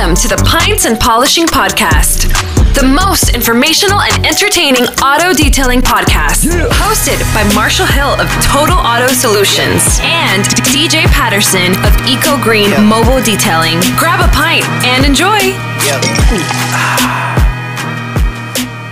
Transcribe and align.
Welcome 0.00 0.16
to 0.16 0.28
the 0.28 0.42
Pints 0.48 0.86
and 0.86 0.98
Polishing 0.98 1.44
Podcast, 1.44 2.32
the 2.72 2.86
most 2.88 3.34
informational 3.34 4.00
and 4.00 4.24
entertaining 4.24 4.84
auto 5.04 5.34
detailing 5.34 5.82
podcast. 5.82 6.48
Hosted 6.80 7.20
by 7.34 7.44
Marshall 7.54 7.84
Hill 7.84 8.18
of 8.18 8.26
Total 8.42 8.78
Auto 8.78 9.08
Solutions 9.08 10.00
and 10.00 10.42
DJ 10.72 11.04
Patterson 11.12 11.76
of 11.84 11.92
Eco 12.08 12.42
Green 12.42 12.70
Mobile 12.82 13.20
Detailing. 13.20 13.78
Grab 13.98 14.24
a 14.24 14.32
pint 14.32 14.64
and 14.88 15.04
enjoy. 15.04 15.36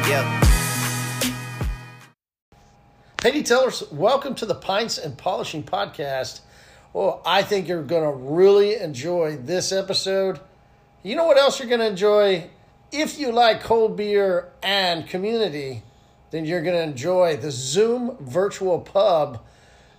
Yep. 0.09 0.25
Hey, 3.23 3.33
detailers, 3.33 3.91
welcome 3.91 4.35
to 4.35 4.45
the 4.45 4.55
Pints 4.55 4.99
and 4.99 5.17
Polishing 5.17 5.63
Podcast. 5.63 6.41
Well, 6.93 7.23
I 7.25 7.43
think 7.43 7.67
you're 7.67 7.83
going 7.83 8.05
to 8.05 8.11
really 8.11 8.77
enjoy 8.77 9.37
this 9.39 9.73
episode. 9.73 10.41
You 11.03 11.15
know 11.15 11.25
what 11.25 11.39
else 11.39 11.61
you're 11.61 11.69
going 11.69 11.81
to 11.81 11.87
enjoy? 11.87 12.51
If 12.91 13.21
you 13.21 13.31
like 13.31 13.63
cold 13.63 13.97
beer 13.97 14.49
and 14.63 15.07
community, 15.07 15.83
then 16.33 16.45
you're 16.45 16.63
going 16.63 16.75
to 16.75 16.83
enjoy 16.83 17.37
the 17.37 17.53
Zoom 17.53 18.17
Virtual 18.21 18.81
Pub. 18.81 19.45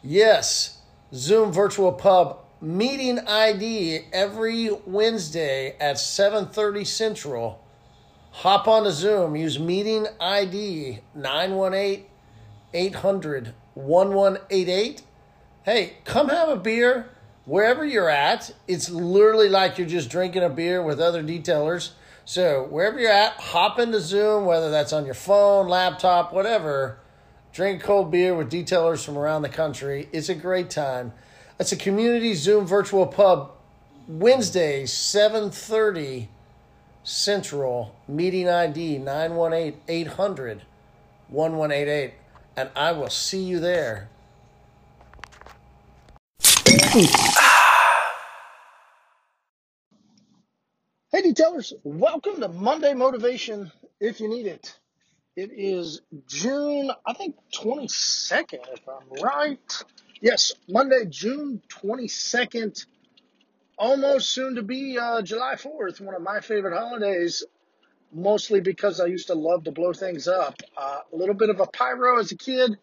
Yes, 0.04 0.80
Zoom 1.14 1.54
Virtual 1.54 1.94
Pub 1.94 2.40
meeting 2.62 3.20
ID 3.20 4.08
every 4.12 4.70
Wednesday 4.86 5.78
at 5.80 5.96
7:30 5.96 6.86
Central. 6.86 7.64
Hop 8.32 8.68
on 8.68 8.84
to 8.84 8.92
Zoom, 8.92 9.38
use 9.38 9.58
meeting 9.58 10.06
ID 10.20 11.00
918 11.16 12.06
800 12.74 13.54
1188. 13.74 15.02
Hey, 15.64 15.94
come 16.04 16.28
have 16.30 16.50
a 16.50 16.58
beer 16.58 17.10
wherever 17.50 17.84
you're 17.84 18.10
at. 18.10 18.54
It's 18.68 18.90
literally 18.90 19.50
like 19.50 19.78
you're 19.78 19.88
just 19.88 20.10
drinking 20.10 20.44
a 20.44 20.50
beer 20.50 20.82
with 20.84 21.02
other 21.02 21.24
detailers. 21.24 21.92
So, 22.24 22.68
wherever 22.70 23.00
you're 23.00 23.12
at, 23.12 23.34
hop 23.34 23.80
into 23.80 24.00
Zoom, 24.00 24.46
whether 24.46 24.70
that's 24.70 24.94
on 24.94 25.04
your 25.04 25.16
phone, 25.16 25.68
laptop, 25.68 26.32
whatever. 26.32 27.00
Drink 27.52 27.82
cold 27.82 28.12
beer 28.12 28.36
with 28.36 28.52
detailers 28.52 29.04
from 29.04 29.18
around 29.18 29.42
the 29.42 29.50
country. 29.50 30.08
It's 30.14 30.30
a 30.30 30.36
great 30.36 30.70
time. 30.70 31.12
It's 31.60 31.72
a 31.72 31.76
community 31.76 32.36
Zoom 32.36 32.68
virtual 32.68 33.08
pub 33.08 33.52
Wednesday, 34.08 34.84
7:30 34.84 36.28
Central, 37.04 37.96
meeting 38.08 38.48
ID 38.48 39.00
918 39.00 39.82
800 39.88 40.62
1188 41.30 42.14
and 42.56 42.70
I 42.76 42.92
will 42.92 43.10
see 43.10 43.42
you 43.42 43.60
there. 43.60 44.10
Hey, 51.12 51.22
detailers, 51.22 51.74
welcome 51.84 52.40
to 52.40 52.48
Monday 52.48 52.94
Motivation 52.96 53.72
if 54.00 54.20
you 54.20 54.28
need 54.28 54.48
it. 54.48 54.76
It 55.36 55.52
is 55.54 56.02
June, 56.28 56.92
I 57.06 57.14
think 57.14 57.36
22nd, 57.54 58.60
if 58.74 58.82
I'm 58.88 59.24
right. 59.24 59.84
Yes, 60.22 60.54
Monday, 60.68 61.06
June 61.08 61.62
22nd, 61.70 62.86
almost 63.78 64.32
soon 64.32 64.56
to 64.56 64.64
be 64.64 64.98
uh, 64.98 65.22
July 65.22 65.56
4th, 65.56 66.02
one 66.02 66.16
of 66.16 66.24
my 66.24 66.40
favorite 66.40 66.76
holidays, 66.76 67.44
mostly 68.12 68.62
because 68.62 69.00
I 69.00 69.06
used 69.06 69.28
to 69.28 69.36
love 69.36 69.66
to 69.66 69.72
blow 69.72 69.94
things 69.94 70.28
up. 70.28 70.56
Uh, 70.76 71.00
a 71.14 71.16
little 71.16 71.36
bit 71.36 71.50
of 71.50 71.60
a 71.60 71.68
pyro 71.68 72.20
as 72.20 72.32
a 72.32 72.38
kid, 72.38 72.78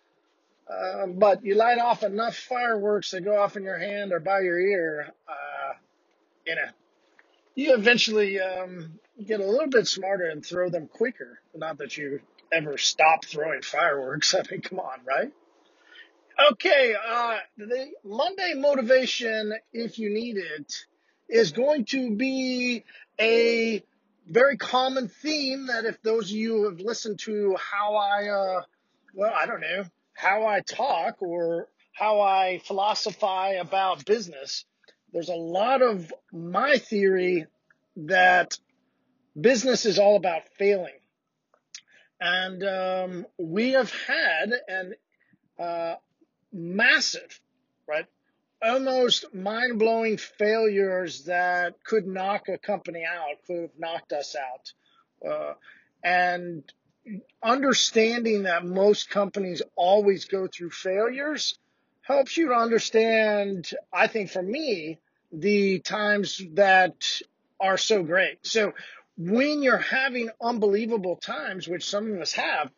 uh, 0.69 1.07
but 1.07 1.45
you 1.45 1.55
light 1.55 1.79
off 1.79 2.03
enough 2.03 2.37
fireworks 2.37 3.13
that 3.13 3.23
go 3.23 3.41
off 3.41 3.57
in 3.57 3.63
your 3.63 3.79
hand 3.79 4.13
or 4.13 4.21
by 4.21 4.41
your 4.41 4.59
ear, 4.59 5.13
uh, 5.29 5.75
you 6.47 6.55
know, 6.57 6.69
you 7.55 7.75
eventually 7.75 8.41
um, 8.41 8.99
get 9.25 9.41
a 9.41 9.47
little 9.47 9.69
bit 9.69 9.87
smarter 9.87 10.29
and 10.29 10.45
throw 10.45 10.69
them 10.69 10.89
quicker. 10.89 11.41
Not 11.55 11.79
that 11.79 11.97
you 11.97 12.21
ever 12.53 12.79
stop 12.79 13.25
throwing 13.25 13.63
fireworks. 13.63 14.35
I 14.39 14.43
mean, 14.51 14.61
come 14.61 14.81
on, 14.81 15.01
right? 15.07 15.33
Okay, 16.53 16.95
uh, 16.95 17.39
the 17.57 17.93
Monday 18.05 18.53
motivation, 18.55 19.55
if 19.73 19.99
you 19.99 20.11
need 20.11 20.37
it, 20.37 20.85
is 21.29 21.53
going 21.53 21.87
to 21.87 22.15
be 22.15 22.85
a 23.19 23.83
very 24.29 24.59
common 24.59 25.09
theme 25.09 25.69
that 25.69 25.87
if 25.87 26.03
those 26.03 26.31
of 26.31 26.37
you 26.37 26.65
have 26.65 26.81
listened 26.81 27.21
to 27.21 27.57
how 27.57 27.95
I, 27.95 28.29
uh, 28.29 28.63
well, 29.15 29.33
I 29.35 29.47
don't 29.47 29.63
know, 29.63 29.85
how 30.17 30.47
I 30.47 30.61
talk 30.61 31.21
or 31.21 31.69
how 31.93 32.21
I 32.21 32.61
philosophize 32.65 33.59
about 33.61 34.05
business, 34.05 34.65
there's 35.13 35.29
a 35.29 35.35
lot 35.35 35.83
of 35.83 36.13
my 36.33 36.79
theory 36.79 37.47
that 37.97 38.59
business 39.39 39.87
is 39.87 39.99
all 39.99 40.17
about 40.17 40.43
failing. 40.59 40.99
And 42.21 42.65
um, 42.65 43.27
we 43.39 43.73
have 43.73 43.93
had 43.93 44.53
an 44.69 44.95
uh, 45.59 45.95
massive, 46.53 47.41
right, 47.87 48.07
almost 48.63 49.35
mind 49.35 49.79
blowing 49.79 50.17
failures 50.17 51.25
that 51.25 51.75
could 51.85 52.07
knock 52.07 52.49
a 52.49 52.59
company 52.59 53.05
out, 53.05 53.37
could 53.47 53.63
have 53.63 53.79
knocked 53.79 54.13
us 54.13 54.35
out. 54.35 55.31
Uh, 55.31 55.55
and 56.03 56.63
understanding 57.43 58.45
that 58.45 58.65
most 58.65 59.11
companies 59.11 59.63
always 59.77 60.25
go 60.25 60.47
through 60.47 60.71
failures 60.71 61.59
helps 62.03 62.37
you 62.37 62.49
to 62.49 62.55
understand, 62.55 63.71
I 63.93 64.07
think 64.07 64.31
for 64.31 64.43
me, 64.43 64.99
the 65.33 65.81
times 65.81 66.41
that 66.55 67.21
are 67.61 67.79
so 67.79 68.03
great. 68.03 68.39
So 68.47 68.73
when 69.17 69.63
you're 69.63 69.77
having 69.79 70.31
unbelievable 70.41 71.17
times, 71.17 71.67
which 71.67 71.89
some 71.89 72.13
of 72.13 72.21
us 72.21 72.33
have, 72.33 72.71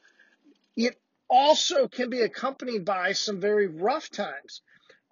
it 0.77 0.99
also 1.29 1.89
can 1.89 2.11
be 2.11 2.21
accompanied 2.21 2.85
by 2.85 3.13
some 3.13 3.41
very 3.41 3.67
rough 3.67 4.11
times. 4.11 4.63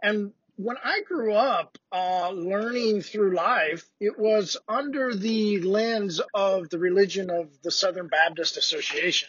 And 0.02 0.32
when 0.56 0.76
I 0.82 1.02
grew 1.02 1.34
up 1.34 1.76
uh, 1.92 2.30
learning 2.30 3.02
through 3.02 3.34
life, 3.34 3.84
it 4.00 4.18
was 4.18 4.56
under 4.66 5.14
the 5.14 5.60
lens 5.60 6.20
of 6.34 6.70
the 6.70 6.78
religion 6.78 7.30
of 7.30 7.50
the 7.62 7.70
Southern 7.70 8.08
Baptist 8.08 8.56
Association. 8.56 9.28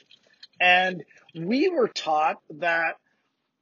And 0.59 1.03
we 1.35 1.69
were 1.69 1.89
taught 1.89 2.37
that, 2.59 2.95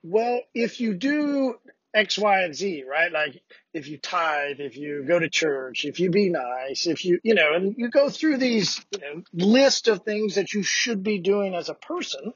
well, 0.03 0.41
if 0.53 0.79
you 0.79 0.93
do 0.93 1.55
X, 1.93 2.17
Y, 2.17 2.41
and 2.43 2.53
Z, 2.53 2.83
right? 2.87 3.11
Like 3.11 3.41
if 3.73 3.87
you 3.87 3.97
tithe, 3.97 4.59
if 4.59 4.77
you 4.77 5.03
go 5.07 5.17
to 5.17 5.29
church, 5.29 5.85
if 5.85 5.99
you 5.99 6.11
be 6.11 6.29
nice, 6.29 6.85
if 6.87 7.03
you, 7.03 7.19
you 7.23 7.33
know, 7.33 7.53
and 7.55 7.75
you 7.77 7.89
go 7.89 8.09
through 8.09 8.37
these 8.37 8.85
you 8.91 8.99
know, 8.99 9.23
list 9.33 9.87
of 9.87 10.03
things 10.03 10.35
that 10.35 10.53
you 10.53 10.61
should 10.61 11.03
be 11.03 11.19
doing 11.19 11.55
as 11.55 11.69
a 11.69 11.73
person. 11.73 12.33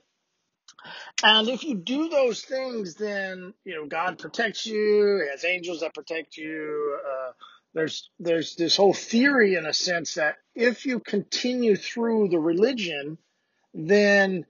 And 1.24 1.50
if 1.50 1.64
you 1.64 1.76
do 1.76 2.10
those 2.10 2.42
things, 2.42 2.96
then, 2.96 3.54
you 3.66 3.76
know, 3.76 3.86
God 3.86 4.20
protects 4.20 4.66
you, 4.66 5.28
has 5.32 5.46
angels 5.46 5.82
that 5.82 5.94
protect 5.94 6.38
you. 6.38 7.00
Uh, 7.06 7.32
there's, 7.74 8.10
there's 8.20 8.56
this 8.56 8.76
whole 8.76 8.94
theory 8.94 9.56
in 9.56 9.66
a 9.66 9.74
sense 9.74 10.16
that 10.16 10.38
if 10.56 10.86
you 10.86 11.00
continue 11.00 11.76
through 11.76 12.30
the 12.30 12.40
religion, 12.40 13.18
then 13.74 14.46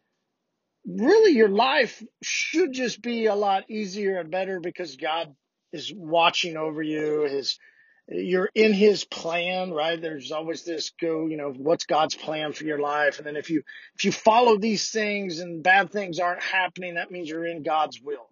really 0.88 1.34
your 1.34 1.50
life 1.50 2.04
should 2.22 2.74
just 2.74 3.02
be 3.02 3.26
a 3.26 3.36
lot 3.36 3.70
easier 3.70 4.20
and 4.20 4.32
better 4.32 4.60
because 4.60 4.96
God 4.96 5.36
is 5.72 5.94
watching 5.94 6.58
over 6.58 6.82
you. 6.82 7.28
His, 7.30 7.60
you're 8.12 8.50
in 8.56 8.74
his 8.74 9.04
plan, 9.04 9.72
right? 9.72 10.02
There's 10.02 10.32
always 10.32 10.64
this 10.64 10.92
go, 11.00 11.28
you 11.28 11.38
know, 11.38 11.52
what's 11.52 11.86
God's 11.86 12.16
plan 12.16 12.54
for 12.54 12.64
your 12.64 12.80
life? 12.80 13.18
And 13.18 13.28
then 13.28 13.36
if 13.36 13.50
you, 13.50 13.62
if 13.96 14.06
you 14.06 14.12
follow 14.12 14.58
these 14.58 14.90
things 14.90 15.40
and 15.40 15.62
bad 15.62 15.92
things 15.92 16.20
aren't 16.20 16.44
happening, 16.44 16.96
that 16.96 17.12
means 17.12 17.30
you're 17.30 17.46
in 17.46 17.62
God's 17.62 18.02
will. 18.02 18.28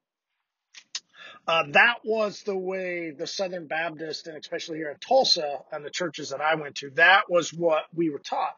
Uh, 1.47 1.63
that 1.71 1.99
was 2.03 2.41
the 2.43 2.57
way 2.57 3.11
the 3.11 3.27
Southern 3.27 3.67
Baptist 3.67 4.27
and 4.27 4.35
especially 4.35 4.79
here 4.79 4.89
in 4.89 4.97
Tulsa 4.97 5.59
and 5.71 5.85
the 5.85 5.89
churches 5.89 6.31
that 6.31 6.41
I 6.41 6.55
went 6.55 6.75
to, 6.77 6.89
that 6.91 7.29
was 7.29 7.53
what 7.53 7.83
we 7.93 8.09
were 8.09 8.19
taught. 8.19 8.55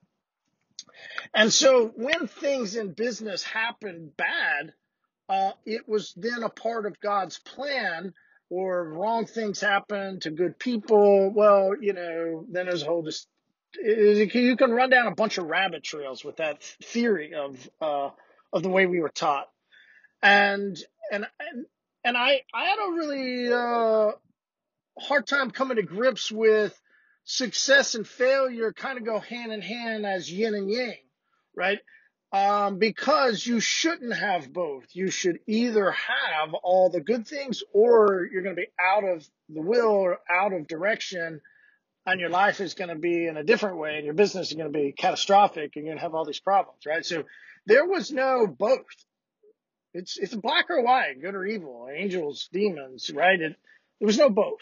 And 1.33 1.51
so 1.51 1.91
when 1.95 2.27
things 2.27 2.75
in 2.75 2.93
business 2.93 3.43
happen 3.43 4.11
bad, 4.17 4.73
uh, 5.27 5.51
it 5.65 5.87
was 5.87 6.13
then 6.17 6.43
a 6.43 6.49
part 6.49 6.85
of 6.85 6.99
God's 6.99 7.37
plan 7.39 8.13
or 8.49 8.83
wrong 8.83 9.25
things 9.25 9.59
happen 9.59 10.19
to 10.21 10.31
good 10.31 10.57
people. 10.57 11.31
Well, 11.33 11.73
you 11.79 11.93
know, 11.93 12.45
then 12.49 12.65
there's 12.65 12.83
a 12.83 12.85
whole 12.85 13.03
just, 13.03 13.27
you 13.83 14.55
can 14.57 14.71
run 14.71 14.89
down 14.89 15.07
a 15.07 15.15
bunch 15.15 15.37
of 15.37 15.45
rabbit 15.45 15.83
trails 15.83 16.23
with 16.23 16.37
that 16.37 16.63
theory 16.63 17.33
of, 17.33 17.69
uh, 17.81 18.09
of 18.51 18.63
the 18.63 18.69
way 18.69 18.85
we 18.85 18.99
were 18.99 19.09
taught. 19.09 19.47
And, 20.21 20.77
and, 21.11 21.27
and, 21.39 21.65
and 22.03 22.17
I, 22.17 22.41
I 22.53 22.65
had 22.65 22.79
a 22.79 22.91
really, 22.91 23.53
uh, 23.53 24.11
hard 24.99 25.27
time 25.27 25.51
coming 25.51 25.77
to 25.77 25.83
grips 25.83 26.31
with 26.31 26.79
success 27.23 27.95
and 27.95 28.07
failure 28.07 28.73
kind 28.73 28.97
of 28.97 29.05
go 29.05 29.19
hand 29.19 29.51
in 29.51 29.61
hand 29.61 30.05
as 30.05 30.31
yin 30.31 30.55
and 30.55 30.69
yang 30.69 30.95
right? 31.55 31.79
Um, 32.31 32.77
because 32.77 33.43
you 33.43 33.59
shouldn't 33.59 34.13
have 34.13 34.53
both. 34.53 34.85
You 34.93 35.09
should 35.09 35.39
either 35.47 35.89
have 35.89 36.53
all 36.53 36.91
the 36.91 37.01
good 37.01 37.27
things 37.27 37.63
or 37.73 38.27
you're 38.31 38.43
going 38.43 38.55
to 38.55 38.61
be 38.61 38.67
out 38.79 39.03
of 39.03 39.27
the 39.49 39.61
will 39.61 39.87
or 39.87 40.19
out 40.29 40.53
of 40.53 40.67
direction 40.67 41.41
and 42.05 42.19
your 42.19 42.29
life 42.29 42.61
is 42.61 42.75
going 42.75 42.89
to 42.89 42.95
be 42.95 43.27
in 43.27 43.37
a 43.37 43.43
different 43.43 43.77
way 43.77 43.95
and 43.95 44.05
your 44.05 44.13
business 44.13 44.49
is 44.49 44.53
going 44.53 44.71
to 44.71 44.77
be 44.77 44.91
catastrophic 44.91 45.75
and 45.75 45.85
you're 45.85 45.93
going 45.93 45.97
to 45.97 46.03
have 46.03 46.13
all 46.13 46.25
these 46.25 46.39
problems, 46.39 46.81
right? 46.85 47.05
So 47.05 47.23
there 47.65 47.85
was 47.85 48.11
no 48.11 48.47
both. 48.47 48.85
It's, 49.93 50.17
it's 50.17 50.35
black 50.35 50.69
or 50.69 50.83
white, 50.83 51.21
good 51.21 51.35
or 51.35 51.45
evil, 51.45 51.87
angels, 51.91 52.47
demons, 52.53 53.09
right? 53.13 53.39
It, 53.39 53.55
there 53.99 54.05
was 54.05 54.17
no 54.17 54.29
both. 54.29 54.61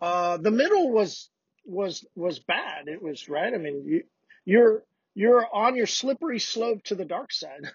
Uh, 0.00 0.38
the 0.38 0.50
middle 0.50 0.90
was, 0.90 1.28
was, 1.66 2.04
was 2.14 2.38
bad. 2.38 2.88
It 2.88 3.02
was, 3.02 3.28
right? 3.28 3.52
I 3.52 3.58
mean, 3.58 3.84
you, 3.84 4.02
you're, 4.46 4.82
you're 5.14 5.46
on 5.52 5.76
your 5.76 5.86
slippery 5.86 6.38
slope 6.38 6.82
to 6.84 6.94
the 6.94 7.04
dark 7.04 7.32
side. 7.32 7.70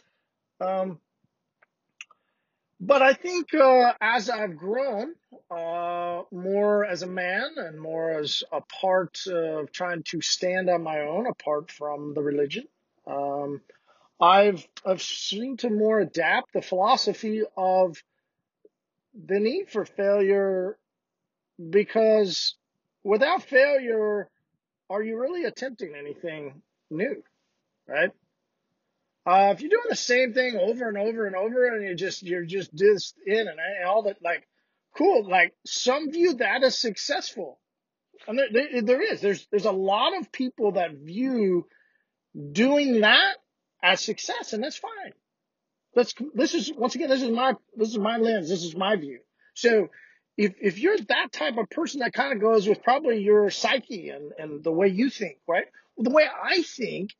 um, 0.60 0.98
but 2.80 3.02
I 3.02 3.12
think 3.12 3.52
uh, 3.54 3.92
as 4.00 4.30
I've 4.30 4.56
grown 4.56 5.14
uh, 5.50 6.22
more 6.30 6.84
as 6.84 7.02
a 7.02 7.08
man 7.08 7.54
and 7.56 7.80
more 7.80 8.12
as 8.12 8.44
a 8.52 8.60
part 8.60 9.18
of 9.26 9.72
trying 9.72 10.04
to 10.04 10.20
stand 10.20 10.70
on 10.70 10.82
my 10.82 11.00
own 11.00 11.26
apart 11.26 11.72
from 11.72 12.14
the 12.14 12.22
religion, 12.22 12.64
um, 13.06 13.60
I've 14.20 14.66
I've 14.84 15.02
seen 15.02 15.56
to 15.58 15.70
more 15.70 16.00
adapt 16.00 16.52
the 16.52 16.62
philosophy 16.62 17.42
of 17.56 18.02
the 19.14 19.40
need 19.40 19.70
for 19.70 19.84
failure 19.84 20.78
because 21.70 22.54
without 23.02 23.42
failure, 23.42 24.28
are 24.88 25.02
you 25.02 25.20
really 25.20 25.44
attempting 25.44 25.94
anything 25.96 26.62
new, 26.90 27.22
right? 27.86 28.10
Uh, 29.26 29.52
if 29.52 29.60
you're 29.60 29.70
doing 29.70 29.82
the 29.88 29.96
same 29.96 30.32
thing 30.32 30.56
over 30.56 30.88
and 30.88 30.96
over 30.96 31.26
and 31.26 31.36
over, 31.36 31.66
and 31.66 31.84
you're 31.84 31.94
just 31.94 32.22
you're 32.22 32.46
just 32.46 32.74
just 32.74 33.14
in 33.26 33.46
and 33.46 33.58
all 33.86 34.04
that, 34.04 34.16
like, 34.22 34.48
cool. 34.96 35.28
Like 35.28 35.52
some 35.66 36.10
view 36.10 36.34
that 36.34 36.62
as 36.62 36.78
successful, 36.78 37.60
and 38.26 38.38
there, 38.38 38.48
there, 38.50 38.82
there 38.82 39.02
is. 39.02 39.20
There's 39.20 39.46
there's 39.50 39.66
a 39.66 39.72
lot 39.72 40.16
of 40.16 40.32
people 40.32 40.72
that 40.72 40.92
view 40.92 41.66
doing 42.52 43.00
that 43.00 43.36
as 43.82 44.00
success, 44.00 44.54
and 44.54 44.62
that's 44.62 44.78
fine. 44.78 45.12
That's 45.94 46.14
this 46.34 46.54
is 46.54 46.72
once 46.72 46.94
again 46.94 47.10
this 47.10 47.22
is 47.22 47.30
my 47.30 47.54
this 47.76 47.90
is 47.90 47.98
my 47.98 48.16
lens. 48.16 48.48
This 48.48 48.64
is 48.64 48.76
my 48.76 48.96
view. 48.96 49.20
So 49.54 49.88
if 50.38 50.54
if 50.62 50.78
you're 50.78 50.96
that 50.96 51.32
type 51.32 51.58
of 51.58 51.68
person, 51.68 52.00
that 52.00 52.12
kind 52.12 52.32
of 52.32 52.40
goes 52.40 52.66
with 52.66 52.82
probably 52.82 53.20
your 53.20 53.50
psyche 53.50 54.08
and 54.10 54.32
and 54.38 54.62
the 54.64 54.72
way 54.72 54.86
you 54.88 55.10
think, 55.10 55.38
right? 55.46 55.66
Well, 55.96 56.04
the 56.04 56.10
way 56.10 56.26
I 56.26 56.62
think 56.62 57.10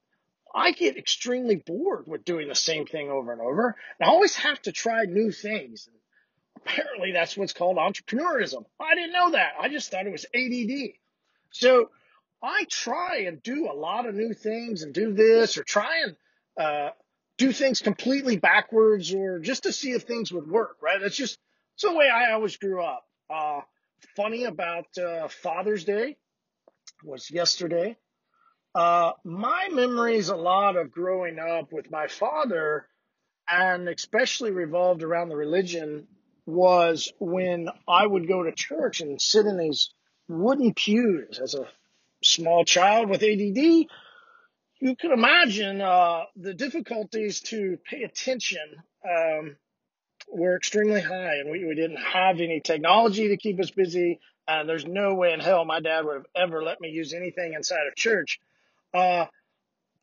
I 0.54 0.70
get 0.70 0.96
extremely 0.96 1.56
bored 1.56 2.06
with 2.06 2.24
doing 2.24 2.48
the 2.48 2.54
same 2.54 2.86
thing 2.86 3.10
over 3.10 3.32
and 3.32 3.40
over. 3.40 3.76
And 3.98 4.08
I 4.08 4.10
always 4.10 4.36
have 4.36 4.62
to 4.62 4.72
try 4.72 5.04
new 5.04 5.32
things. 5.32 5.88
Apparently, 6.56 7.12
that's 7.12 7.36
what's 7.36 7.52
called 7.52 7.76
entrepreneurism. 7.76 8.64
I 8.80 8.94
didn't 8.94 9.12
know 9.12 9.32
that. 9.32 9.52
I 9.60 9.68
just 9.68 9.90
thought 9.90 10.06
it 10.06 10.12
was 10.12 10.26
ADD. 10.32 10.94
So 11.50 11.90
I 12.40 12.66
try 12.70 13.24
and 13.26 13.42
do 13.42 13.68
a 13.70 13.74
lot 13.74 14.06
of 14.06 14.14
new 14.14 14.32
things 14.32 14.82
and 14.82 14.94
do 14.94 15.12
this 15.12 15.58
or 15.58 15.64
try 15.64 16.04
and 16.04 16.16
uh, 16.56 16.90
do 17.36 17.50
things 17.52 17.80
completely 17.80 18.36
backwards 18.36 19.12
or 19.12 19.40
just 19.40 19.64
to 19.64 19.72
see 19.72 19.90
if 19.90 20.02
things 20.02 20.32
would 20.32 20.48
work, 20.48 20.76
right? 20.80 21.00
That's 21.00 21.16
just 21.16 21.36
it's 21.74 21.82
the 21.82 21.92
way 21.92 22.08
I 22.08 22.32
always 22.32 22.56
grew 22.56 22.82
up. 22.82 23.07
Uh, 23.30 23.60
funny 24.16 24.44
about 24.44 24.86
uh, 24.96 25.28
Father's 25.28 25.84
Day 25.84 26.16
was 27.04 27.30
yesterday. 27.30 27.96
Uh, 28.74 29.12
my 29.24 29.68
memories 29.70 30.28
a 30.28 30.36
lot 30.36 30.76
of 30.76 30.90
growing 30.90 31.38
up 31.38 31.72
with 31.72 31.90
my 31.90 32.06
father 32.06 32.86
and 33.48 33.88
especially 33.88 34.50
revolved 34.50 35.02
around 35.02 35.28
the 35.28 35.36
religion 35.36 36.06
was 36.46 37.12
when 37.18 37.68
I 37.86 38.06
would 38.06 38.28
go 38.28 38.42
to 38.42 38.52
church 38.52 39.00
and 39.00 39.20
sit 39.20 39.46
in 39.46 39.58
these 39.58 39.92
wooden 40.28 40.74
pews 40.74 41.38
as 41.42 41.54
a 41.54 41.66
small 42.22 42.64
child 42.64 43.10
with 43.10 43.22
ADD. 43.22 43.86
You 44.80 44.96
can 44.96 45.12
imagine 45.12 45.80
uh, 45.80 46.24
the 46.36 46.54
difficulties 46.54 47.40
to 47.42 47.78
pay 47.84 48.02
attention 48.04 48.76
um, 49.04 49.56
were 50.38 50.56
extremely 50.56 51.00
high, 51.00 51.36
and 51.36 51.50
we, 51.50 51.64
we 51.64 51.74
didn't 51.74 51.96
have 51.98 52.40
any 52.40 52.60
technology 52.60 53.28
to 53.28 53.36
keep 53.36 53.60
us 53.60 53.70
busy. 53.70 54.20
And 54.46 54.68
there's 54.68 54.86
no 54.86 55.14
way 55.14 55.32
in 55.32 55.40
hell 55.40 55.64
my 55.64 55.80
dad 55.80 56.04
would 56.04 56.14
have 56.14 56.26
ever 56.34 56.62
let 56.62 56.80
me 56.80 56.88
use 56.88 57.12
anything 57.12 57.52
inside 57.52 57.86
of 57.86 57.96
church. 57.96 58.40
Uh, 58.94 59.26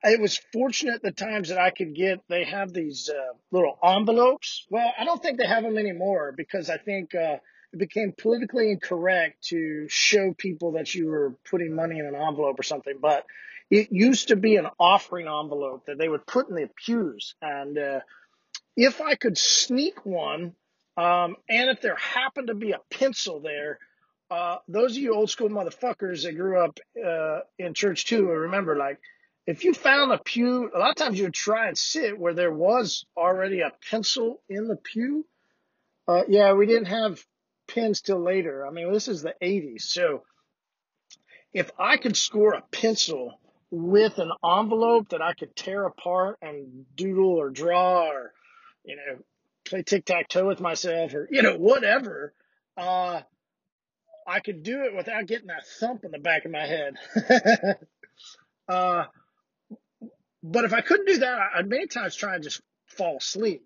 it 0.03 0.21
was 0.21 0.39
fortunate 0.53 1.01
the 1.01 1.11
times 1.11 1.49
that 1.49 1.57
I 1.57 1.71
could 1.71 1.95
get, 1.95 2.21
they 2.29 2.43
have 2.43 2.71
these 2.71 3.09
uh, 3.09 3.33
little 3.51 3.79
envelopes. 3.83 4.65
Well, 4.69 4.91
I 4.99 5.03
don't 5.03 5.21
think 5.21 5.39
they 5.39 5.47
have 5.47 5.63
them 5.63 5.77
anymore 5.77 6.33
because 6.37 6.69
I 6.69 6.77
think 6.77 7.15
uh, 7.15 7.37
it 7.73 7.79
became 7.79 8.13
politically 8.15 8.71
incorrect 8.71 9.45
to 9.45 9.87
show 9.89 10.33
people 10.37 10.73
that 10.73 10.93
you 10.93 11.07
were 11.07 11.35
putting 11.49 11.75
money 11.75 11.97
in 11.97 12.05
an 12.05 12.15
envelope 12.15 12.59
or 12.59 12.63
something. 12.63 12.95
But 13.01 13.25
it 13.71 13.91
used 13.91 14.27
to 14.27 14.35
be 14.35 14.57
an 14.57 14.67
offering 14.79 15.27
envelope 15.27 15.87
that 15.87 15.97
they 15.97 16.07
would 16.07 16.27
put 16.27 16.49
in 16.49 16.55
the 16.55 16.69
pews. 16.85 17.33
And 17.41 17.77
uh, 17.77 17.99
if 18.75 19.01
I 19.01 19.15
could 19.15 19.37
sneak 19.37 20.05
one, 20.05 20.53
um, 20.97 21.35
and 21.49 21.69
if 21.69 21.81
there 21.81 21.95
happened 21.95 22.47
to 22.47 22.55
be 22.55 22.71
a 22.71 22.79
pencil 22.89 23.39
there, 23.39 23.79
uh, 24.31 24.57
those 24.67 24.91
of 24.97 25.03
you 25.03 25.13
old 25.13 25.29
school 25.29 25.49
motherfuckers 25.49 26.23
that 26.23 26.35
grew 26.35 26.59
up 26.59 26.79
uh, 27.03 27.41
in 27.59 27.73
church 27.73 28.05
too, 28.05 28.25
remember, 28.27 28.75
like, 28.75 28.99
if 29.45 29.63
you 29.63 29.73
found 29.73 30.11
a 30.11 30.17
pew, 30.17 30.71
a 30.73 30.79
lot 30.79 30.89
of 30.89 30.95
times 30.95 31.19
you 31.19 31.25
would 31.25 31.33
try 31.33 31.67
and 31.67 31.77
sit 31.77 32.17
where 32.17 32.33
there 32.33 32.51
was 32.51 33.05
already 33.15 33.59
a 33.61 33.71
pencil 33.91 34.41
in 34.49 34.67
the 34.67 34.75
pew. 34.75 35.25
Uh, 36.07 36.23
yeah, 36.27 36.53
we 36.53 36.65
didn't 36.65 36.85
have 36.85 37.23
pens 37.67 38.01
till 38.01 38.19
later. 38.19 38.65
I 38.65 38.71
mean, 38.71 38.91
this 38.91 39.07
is 39.07 39.21
the 39.21 39.35
80s. 39.41 39.83
So 39.83 40.23
if 41.53 41.69
I 41.77 41.97
could 41.97 42.17
score 42.17 42.53
a 42.53 42.63
pencil 42.71 43.39
with 43.69 44.17
an 44.17 44.31
envelope 44.43 45.09
that 45.09 45.21
I 45.21 45.33
could 45.33 45.55
tear 45.55 45.85
apart 45.85 46.37
and 46.41 46.85
doodle 46.95 47.39
or 47.39 47.49
draw 47.51 48.07
or, 48.07 48.33
you 48.85 48.95
know, 48.95 49.19
play 49.65 49.83
tic 49.83 50.05
tac 50.05 50.27
toe 50.27 50.47
with 50.47 50.61
myself 50.61 51.13
or, 51.13 51.27
you 51.31 51.41
know, 51.41 51.57
whatever, 51.57 52.33
uh, 52.77 53.21
I 54.27 54.39
could 54.39 54.63
do 54.63 54.83
it 54.83 54.95
without 54.95 55.27
getting 55.27 55.47
that 55.47 55.67
thump 55.79 56.03
in 56.03 56.11
the 56.11 56.19
back 56.19 56.45
of 56.45 56.51
my 56.51 56.65
head. 56.65 56.95
uh, 58.67 59.05
but 60.43 60.65
if 60.65 60.73
I 60.73 60.81
couldn't 60.81 61.07
do 61.07 61.17
that, 61.19 61.39
I'd 61.55 61.69
many 61.69 61.87
times 61.87 62.15
try 62.15 62.35
and 62.35 62.43
just 62.43 62.61
fall 62.85 63.17
asleep. 63.17 63.63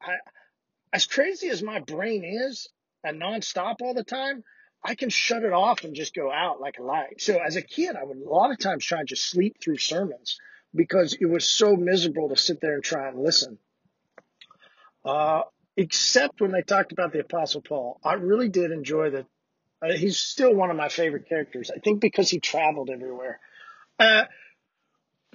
I, 0.00 0.14
as 0.92 1.06
crazy 1.06 1.48
as 1.48 1.62
my 1.62 1.80
brain 1.80 2.24
is 2.24 2.68
and 3.04 3.20
nonstop 3.20 3.76
all 3.80 3.94
the 3.94 4.04
time, 4.04 4.44
I 4.82 4.94
can 4.94 5.10
shut 5.10 5.44
it 5.44 5.52
off 5.52 5.84
and 5.84 5.94
just 5.94 6.14
go 6.14 6.32
out 6.32 6.60
like 6.60 6.78
a 6.78 6.82
light. 6.82 7.20
So 7.20 7.38
as 7.38 7.56
a 7.56 7.62
kid, 7.62 7.96
I 7.96 8.04
would 8.04 8.16
a 8.16 8.28
lot 8.28 8.50
of 8.50 8.58
times 8.58 8.84
try 8.84 9.00
and 9.00 9.08
just 9.08 9.28
sleep 9.28 9.56
through 9.62 9.78
sermons 9.78 10.38
because 10.74 11.14
it 11.20 11.26
was 11.26 11.48
so 11.48 11.76
miserable 11.76 12.28
to 12.30 12.36
sit 12.36 12.60
there 12.60 12.74
and 12.74 12.82
try 12.82 13.08
and 13.08 13.20
listen. 13.20 13.58
Uh, 15.04 15.42
except 15.76 16.40
when 16.40 16.52
they 16.52 16.62
talked 16.62 16.92
about 16.92 17.12
the 17.12 17.20
Apostle 17.20 17.62
Paul, 17.62 18.00
I 18.04 18.14
really 18.14 18.48
did 18.48 18.70
enjoy 18.70 19.10
that. 19.10 19.26
uh, 19.82 19.92
he's 19.92 20.18
still 20.18 20.54
one 20.54 20.70
of 20.70 20.76
my 20.76 20.88
favorite 20.88 21.28
characters. 21.28 21.70
I 21.74 21.78
think 21.78 22.00
because 22.00 22.28
he 22.30 22.40
traveled 22.40 22.90
everywhere. 22.90 23.40
Uh, 23.98 24.24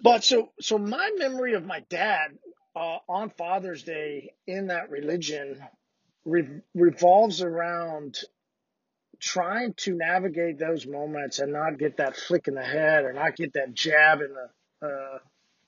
but 0.01 0.23
so, 0.23 0.51
so 0.59 0.77
my 0.77 1.11
memory 1.17 1.53
of 1.53 1.65
my 1.65 1.81
dad 1.89 2.37
uh, 2.75 2.97
on 3.07 3.29
Father's 3.31 3.83
Day 3.83 4.33
in 4.45 4.67
that 4.67 4.89
religion 4.91 5.63
re- 6.25 6.61
revolves 6.73 7.41
around 7.41 8.17
trying 9.19 9.73
to 9.77 9.95
navigate 9.95 10.59
those 10.59 10.85
moments 10.85 11.39
and 11.39 11.53
not 11.53 11.79
get 11.79 11.97
that 11.97 12.15
flick 12.17 12.47
in 12.47 12.53
the 12.55 12.63
head 12.63 13.05
or 13.05 13.13
not 13.13 13.35
get 13.35 13.53
that 13.53 13.73
jab 13.73 14.19
in 14.21 14.31
the 14.33 14.87
uh, 14.87 15.17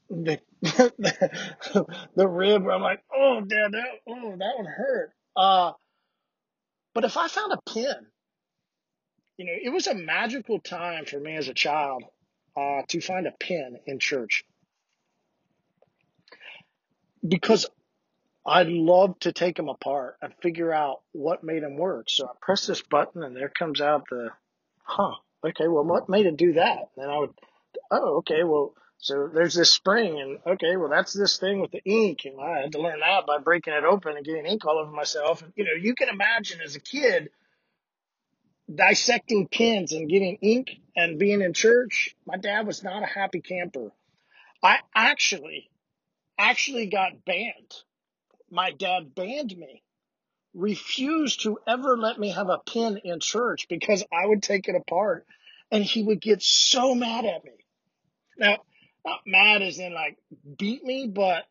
the, 0.09 0.39
the 2.15 2.27
rib 2.27 2.63
where 2.63 2.75
I'm 2.75 2.81
like, 2.81 3.03
oh, 3.13 3.41
dad, 3.41 3.71
that, 3.71 3.85
oh, 4.07 4.35
that 4.37 4.53
one 4.55 4.65
hurt. 4.65 5.13
Uh, 5.35 5.71
but 6.93 7.03
if 7.03 7.17
I 7.17 7.27
found 7.27 7.53
a 7.53 7.71
pin 7.71 8.07
you 9.37 9.45
know, 9.45 9.53
it 9.55 9.69
was 9.69 9.87
a 9.87 9.93
magical 9.93 10.59
time 10.59 11.05
for 11.05 11.19
me 11.19 11.35
as 11.35 11.47
a 11.47 11.53
child 11.53 12.03
uh, 12.55 12.81
to 12.89 12.99
find 12.99 13.27
a 13.27 13.31
pin 13.31 13.77
in 13.85 13.99
church 13.99 14.43
because 17.27 17.67
I 18.45 18.63
love 18.63 19.19
to 19.19 19.31
take 19.31 19.55
them 19.55 19.69
apart 19.69 20.17
and 20.21 20.33
figure 20.41 20.73
out 20.73 21.01
what 21.11 21.43
made 21.43 21.63
them 21.63 21.77
work. 21.77 22.09
So 22.09 22.25
I 22.25 22.31
press 22.41 22.65
this 22.65 22.81
button 22.81 23.23
and 23.23 23.35
there 23.35 23.49
comes 23.49 23.79
out 23.79 24.05
the, 24.09 24.29
huh, 24.81 25.15
okay, 25.45 25.67
well, 25.67 25.83
what 25.83 26.09
made 26.09 26.25
it 26.25 26.37
do 26.37 26.53
that? 26.53 26.89
And 26.97 27.11
I 27.11 27.19
would, 27.19 27.33
oh, 27.91 28.17
okay, 28.17 28.43
well, 28.43 28.73
so 28.99 29.29
there's 29.31 29.53
this 29.53 29.71
spring 29.71 30.19
and 30.19 30.39
okay, 30.55 30.75
well, 30.75 30.89
that's 30.89 31.13
this 31.13 31.37
thing 31.37 31.61
with 31.61 31.71
the 31.71 31.83
ink. 31.85 32.21
And 32.25 32.41
I 32.41 32.61
had 32.61 32.71
to 32.71 32.81
learn 32.81 32.99
that 32.99 33.27
by 33.27 33.37
breaking 33.37 33.73
it 33.73 33.83
open 33.83 34.17
and 34.17 34.25
getting 34.25 34.45
ink 34.45 34.65
all 34.65 34.79
over 34.79 34.91
myself. 34.91 35.41
And, 35.43 35.53
you 35.55 35.65
know, 35.65 35.73
you 35.79 35.93
can 35.95 36.09
imagine 36.09 36.61
as 36.61 36.75
a 36.75 36.79
kid, 36.79 37.29
dissecting 38.73 39.47
pins 39.47 39.93
and 39.93 40.09
getting 40.09 40.37
ink 40.41 40.71
and 40.95 41.19
being 41.19 41.41
in 41.41 41.53
church, 41.53 42.15
my 42.25 42.37
dad 42.37 42.65
was 42.65 42.83
not 42.83 43.03
a 43.03 43.05
happy 43.05 43.39
camper. 43.39 43.91
I 44.63 44.79
actually, 44.95 45.69
actually 46.37 46.87
got 46.87 47.23
banned. 47.23 47.73
My 48.49 48.71
dad 48.71 49.13
banned 49.13 49.55
me, 49.55 49.83
refused 50.55 51.43
to 51.43 51.59
ever 51.67 51.97
let 51.97 52.19
me 52.19 52.31
have 52.31 52.49
a 52.49 52.57
pin 52.57 52.99
in 53.03 53.19
church 53.19 53.67
because 53.69 54.03
I 54.11 54.25
would 54.25 54.41
take 54.41 54.67
it 54.67 54.75
apart 54.75 55.25
and 55.71 55.83
he 55.83 56.01
would 56.01 56.19
get 56.19 56.41
so 56.41 56.95
mad 56.95 57.25
at 57.25 57.45
me. 57.45 57.51
Now, 58.37 58.57
not 59.07 59.21
mad 59.25 59.61
as 59.61 59.79
in 59.79 59.93
like 59.93 60.17
beat 60.57 60.83
me, 60.83 61.07
but 61.07 61.45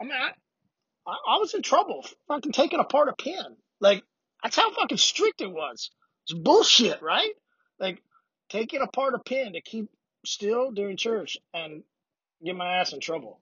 I 0.00 0.04
mean, 0.04 0.12
I, 0.12 1.10
I, 1.10 1.38
was 1.38 1.54
in 1.54 1.62
trouble 1.62 2.06
fucking 2.28 2.52
taking 2.52 2.78
apart 2.78 3.08
a 3.08 3.14
pen. 3.14 3.56
Like, 3.80 4.04
that's 4.42 4.56
how 4.56 4.70
fucking 4.72 4.98
strict 4.98 5.40
it 5.40 5.50
was. 5.50 5.90
It's 6.24 6.38
bullshit, 6.38 7.02
right? 7.02 7.32
Like, 7.80 8.02
taking 8.48 8.82
apart 8.82 9.14
a 9.14 9.18
pen 9.18 9.54
to 9.54 9.60
keep 9.60 9.88
still 10.24 10.70
during 10.70 10.96
church 10.96 11.38
and 11.54 11.82
get 12.44 12.54
my 12.54 12.76
ass 12.76 12.92
in 12.92 13.00
trouble. 13.00 13.40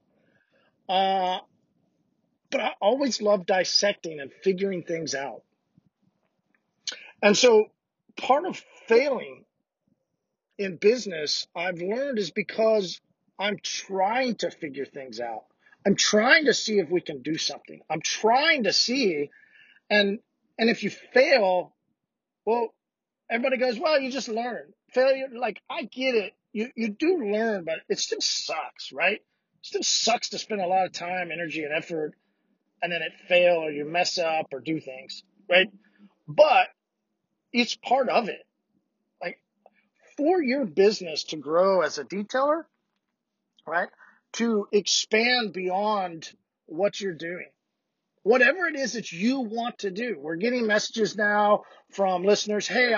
Uh, 0.88 1.38
but 2.50 2.61
I 2.61 2.73
always 2.80 3.20
love 3.20 3.46
dissecting 3.46 4.20
and 4.20 4.30
figuring 4.44 4.85
things 4.85 5.14
out. 5.14 5.42
And 7.20 7.37
so 7.37 7.66
part 8.16 8.46
of 8.46 8.62
failing 8.87 9.44
in 10.58 10.76
business, 10.76 11.49
I've 11.54 11.80
learned 11.80 12.18
is 12.18 12.30
because 12.30 13.00
I'm 13.38 13.58
trying 13.62 14.36
to 14.36 14.50
figure 14.50 14.86
things 14.86 15.20
out. 15.20 15.44
I'm 15.86 15.94
trying 15.94 16.46
to 16.46 16.54
see 16.54 16.78
if 16.78 16.90
we 16.90 17.00
can 17.00 17.22
do 17.22 17.36
something. 17.38 17.80
I'm 17.88 18.00
trying 18.00 18.64
to 18.64 18.72
see 18.72 19.30
and 19.90 20.18
and 20.58 20.70
if 20.70 20.82
you 20.82 20.90
fail, 20.90 21.74
well, 22.44 22.74
everybody 23.30 23.58
goes, 23.58 23.78
well, 23.78 24.00
you 24.00 24.10
just 24.10 24.28
learn. 24.28 24.72
Failure, 24.92 25.28
like 25.34 25.60
I 25.68 25.82
get 25.82 26.14
it. 26.14 26.32
You 26.52 26.70
you 26.74 26.88
do 26.88 27.30
learn, 27.32 27.64
but 27.64 27.76
it 27.88 27.98
still 27.98 28.20
sucks, 28.20 28.92
right? 28.92 29.16
It 29.16 29.22
still 29.62 29.82
sucks 29.82 30.30
to 30.30 30.38
spend 30.38 30.60
a 30.60 30.66
lot 30.66 30.86
of 30.86 30.92
time, 30.92 31.30
energy, 31.30 31.64
and 31.64 31.74
effort, 31.74 32.14
and 32.82 32.90
then 32.90 33.02
it 33.02 33.12
fail 33.28 33.56
or 33.56 33.70
you 33.70 33.84
mess 33.84 34.18
up 34.18 34.46
or 34.52 34.60
do 34.60 34.80
things, 34.80 35.22
right? 35.50 35.68
But 36.26 36.68
it's 37.52 37.76
part 37.76 38.08
of 38.08 38.28
it. 38.28 38.46
Like 39.20 39.40
for 40.16 40.42
your 40.42 40.64
business 40.64 41.24
to 41.24 41.36
grow 41.36 41.82
as 41.82 41.98
a 41.98 42.04
detailer, 42.04 42.64
right? 43.66 43.88
To 44.35 44.68
expand 44.73 45.52
beyond 45.52 46.30
what 46.66 47.00
you're 47.00 47.14
doing. 47.14 47.49
Whatever 48.23 48.66
it 48.66 48.76
is 48.76 48.94
that 48.94 49.12
you 49.12 49.40
want 49.40 49.78
to 49.78 49.90
do. 49.90 50.16
We're 50.18 50.37
getting 50.37 50.66
messages 50.66 51.16
now 51.16 51.62
from 51.92 52.25
listeners. 52.25 52.66
Hey, 52.66 52.94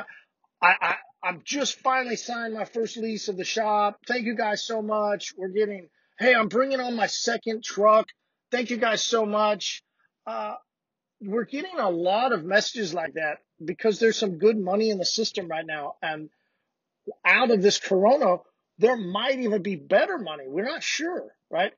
I, 0.63 0.75
I, 0.81 0.95
I'm 1.23 1.43
just 1.45 1.79
finally 1.81 2.17
signed 2.17 2.55
my 2.55 2.65
first 2.65 2.97
lease 2.97 3.29
of 3.29 3.37
the 3.37 3.45
shop. 3.45 3.99
Thank 4.07 4.25
you 4.25 4.35
guys 4.35 4.65
so 4.65 4.81
much. 4.81 5.35
We're 5.37 5.49
getting, 5.49 5.89
hey, 6.19 6.35
I'm 6.35 6.49
bringing 6.49 6.81
on 6.81 6.97
my 6.97 7.07
second 7.07 7.63
truck. 7.63 8.09
Thank 8.51 8.71
you 8.71 8.79
guys 8.79 9.03
so 9.03 9.27
much. 9.27 9.83
Uh, 10.27 10.55
we're 11.21 11.45
getting 11.45 11.79
a 11.79 11.91
lot 11.91 12.33
of 12.33 12.45
messages 12.45 12.95
like 12.95 13.15
that 13.15 13.39
because 13.63 13.99
there's 13.99 14.17
some 14.17 14.39
good 14.39 14.57
money 14.57 14.91
in 14.91 14.99
the 14.99 15.05
system 15.05 15.49
right 15.49 15.67
now. 15.67 15.97
And 16.01 16.31
out 17.25 17.51
of 17.51 17.61
this 17.61 17.79
corona, 17.79 18.37
there 18.79 18.97
might 18.97 19.39
even 19.41 19.63
be 19.63 19.77
better 19.77 20.19
money. 20.19 20.45
We're 20.47 20.65
not 20.65 20.83
sure, 20.83 21.35
right? 21.51 21.73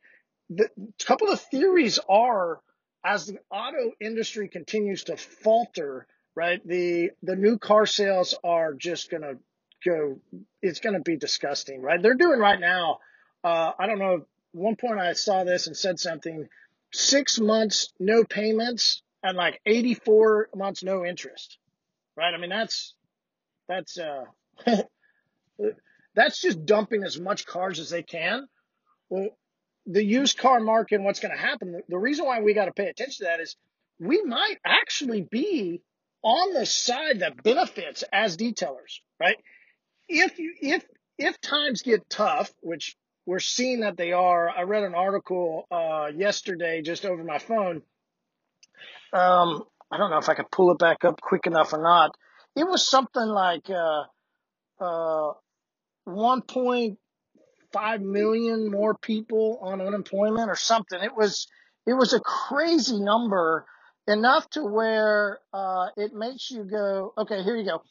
The 0.50 0.68
couple 1.04 1.28
of 1.28 1.40
theories 1.40 1.98
are 2.08 2.60
as 3.04 3.26
the 3.26 3.38
auto 3.50 3.92
industry 4.00 4.48
continues 4.48 5.04
to 5.04 5.16
falter, 5.16 6.06
right? 6.34 6.60
The 6.66 7.10
the 7.22 7.36
new 7.36 7.58
car 7.58 7.86
sales 7.86 8.34
are 8.44 8.74
just 8.74 9.10
gonna 9.10 9.34
go. 9.84 10.20
It's 10.60 10.80
gonna 10.80 11.00
be 11.00 11.16
disgusting, 11.16 11.80
right? 11.80 12.02
They're 12.02 12.14
doing 12.14 12.38
right 12.38 12.60
now. 12.60 12.98
Uh, 13.42 13.72
I 13.78 13.86
don't 13.86 13.98
know. 13.98 14.26
One 14.52 14.76
point 14.76 14.98
I 14.98 15.12
saw 15.14 15.44
this 15.44 15.66
and 15.66 15.76
said 15.76 15.98
something. 15.98 16.48
Six 16.92 17.38
months 17.38 17.92
no 18.00 18.24
payments 18.24 19.02
and 19.22 19.36
like 19.36 19.60
84 19.64 20.50
months 20.56 20.82
no 20.82 21.04
interest, 21.04 21.58
right? 22.16 22.34
I 22.34 22.36
mean 22.38 22.50
that's 22.50 22.94
that's 23.68 23.96
uh 23.96 24.24
that's 26.20 26.42
just 26.42 26.66
dumping 26.66 27.02
as 27.02 27.18
much 27.18 27.46
cars 27.46 27.80
as 27.80 27.88
they 27.88 28.02
can. 28.02 28.46
Well, 29.08 29.30
the 29.86 30.04
used 30.04 30.36
car 30.36 30.60
market 30.60 30.96
and 30.96 31.04
what's 31.06 31.20
going 31.20 31.34
to 31.34 31.40
happen, 31.40 31.80
the 31.88 31.98
reason 31.98 32.26
why 32.26 32.40
we 32.40 32.52
got 32.52 32.66
to 32.66 32.72
pay 32.72 32.88
attention 32.88 33.24
to 33.24 33.30
that 33.30 33.40
is 33.40 33.56
we 33.98 34.22
might 34.22 34.58
actually 34.62 35.22
be 35.22 35.80
on 36.22 36.52
the 36.52 36.66
side 36.66 37.20
that 37.20 37.42
benefits 37.42 38.04
as 38.12 38.36
detailers, 38.36 39.00
right? 39.18 39.38
If 40.10 40.38
you, 40.38 40.52
if, 40.60 40.84
if 41.16 41.40
times 41.40 41.80
get 41.80 42.10
tough, 42.10 42.52
which 42.60 42.96
we're 43.24 43.40
seeing 43.40 43.80
that 43.80 43.96
they 43.96 44.12
are, 44.12 44.50
I 44.50 44.64
read 44.64 44.84
an 44.84 44.94
article, 44.94 45.66
uh, 45.70 46.08
yesterday 46.14 46.82
just 46.82 47.06
over 47.06 47.24
my 47.24 47.38
phone. 47.38 47.76
Um, 49.14 49.64
I 49.90 49.96
don't 49.96 50.10
know 50.10 50.18
if 50.18 50.28
I 50.28 50.34
can 50.34 50.44
pull 50.52 50.70
it 50.72 50.78
back 50.78 51.02
up 51.02 51.18
quick 51.22 51.46
enough 51.46 51.72
or 51.72 51.82
not. 51.82 52.14
It 52.54 52.64
was 52.64 52.86
something 52.86 53.26
like, 53.26 53.70
uh, 53.70 54.02
uh, 54.84 55.32
1.5 56.08 58.00
million 58.00 58.70
more 58.70 58.94
people 58.94 59.58
on 59.62 59.80
unemployment 59.80 60.50
or 60.50 60.56
something. 60.56 61.00
It 61.02 61.16
was 61.16 61.46
it 61.86 61.94
was 61.94 62.12
a 62.12 62.20
crazy 62.20 63.00
number, 63.00 63.64
enough 64.06 64.48
to 64.50 64.64
where 64.64 65.38
uh, 65.52 65.88
it 65.96 66.12
makes 66.14 66.50
you 66.50 66.64
go, 66.64 67.12
okay, 67.16 67.42
here 67.42 67.56
you 67.56 67.64
go. 67.64 67.82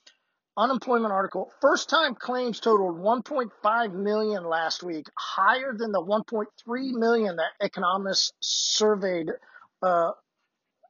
Unemployment 0.58 1.14
article. 1.14 1.52
First 1.62 1.90
time 1.90 2.16
claims 2.16 2.60
totaled 2.60 2.98
1.5 2.98 3.94
million 3.94 4.44
last 4.44 4.84
week, 4.84 5.08
higher 5.18 5.74
than 5.78 5.92
the 5.92 6.02
1.3 6.02 6.46
million 6.94 7.38
that 7.38 7.52
economists 7.62 8.34
surveyed, 8.42 9.30
uh, 9.82 10.12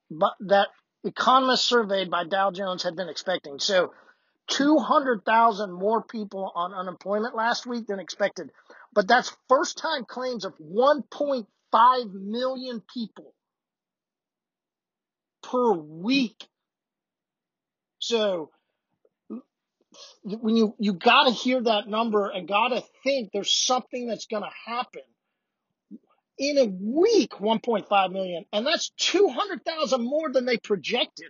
but 0.10 0.34
that 0.42 0.70
economists 1.04 1.66
surveyed 1.66 2.10
by 2.10 2.24
Dow 2.24 2.50
Jones 2.52 2.82
had 2.82 2.96
been 2.96 3.10
expecting. 3.10 3.60
So 3.60 3.94
200,000 4.50 5.72
more 5.72 6.04
people 6.04 6.52
on 6.56 6.74
unemployment 6.74 7.36
last 7.36 7.66
week 7.66 7.88
than 7.88 8.00
expected. 8.00 8.50
But 8.94 9.08
that's 9.08 9.36
first 9.48 9.78
time 9.78 10.06
claims 10.06 10.46
of 10.46 10.54
1.5 10.58 12.14
million 12.14 12.82
people 12.94 13.34
per 15.44 15.74
week. 15.74 16.48
So 18.00 18.52
when 20.24 20.56
you, 20.56 20.76
you 20.80 20.94
gotta 20.94 21.32
hear 21.32 21.62
that 21.62 21.88
number 21.88 22.30
and 22.30 22.48
gotta 22.48 22.84
think 23.04 23.30
there's 23.32 23.54
something 23.54 24.08
that's 24.08 24.26
gonna 24.26 24.52
happen. 24.66 25.02
In 26.38 26.58
a 26.58 26.66
week, 26.66 27.32
1.5 27.32 28.12
million, 28.14 28.46
and 28.54 28.66
that's 28.66 28.92
200,000 28.98 30.02
more 30.02 30.32
than 30.32 30.46
they 30.46 30.58
projected. 30.58 31.28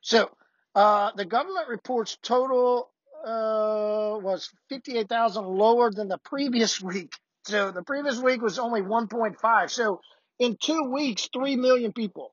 So 0.00 0.30
uh, 0.74 1.10
the 1.16 1.24
government 1.24 1.68
reports 1.68 2.18
total 2.22 2.90
uh, 3.24 4.18
was 4.20 4.50
58,000 4.68 5.44
lower 5.44 5.90
than 5.90 6.08
the 6.08 6.18
previous 6.18 6.80
week. 6.82 7.14
So 7.46 7.70
the 7.70 7.82
previous 7.82 8.18
week 8.20 8.42
was 8.42 8.58
only 8.58 8.80
1.5. 8.80 9.70
So 9.70 10.00
in 10.38 10.56
two 10.56 10.90
weeks, 10.92 11.28
3 11.32 11.56
million 11.56 11.92
people. 11.92 12.32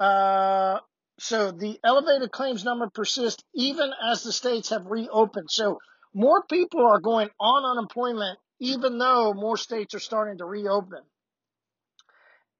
Uh, 0.00 0.80
so 1.18 1.52
the 1.52 1.78
elevated 1.84 2.32
claims 2.32 2.64
number 2.64 2.90
persists 2.90 3.42
even 3.54 3.92
as 4.10 4.22
the 4.22 4.32
states 4.32 4.70
have 4.70 4.86
reopened. 4.86 5.50
So 5.50 5.78
more 6.12 6.42
people 6.50 6.84
are 6.84 7.00
going 7.00 7.30
on 7.38 7.64
unemployment 7.64 8.38
even 8.60 8.98
though 8.98 9.32
more 9.34 9.56
states 9.56 9.94
are 9.94 10.00
starting 10.00 10.38
to 10.38 10.44
reopen. 10.44 11.00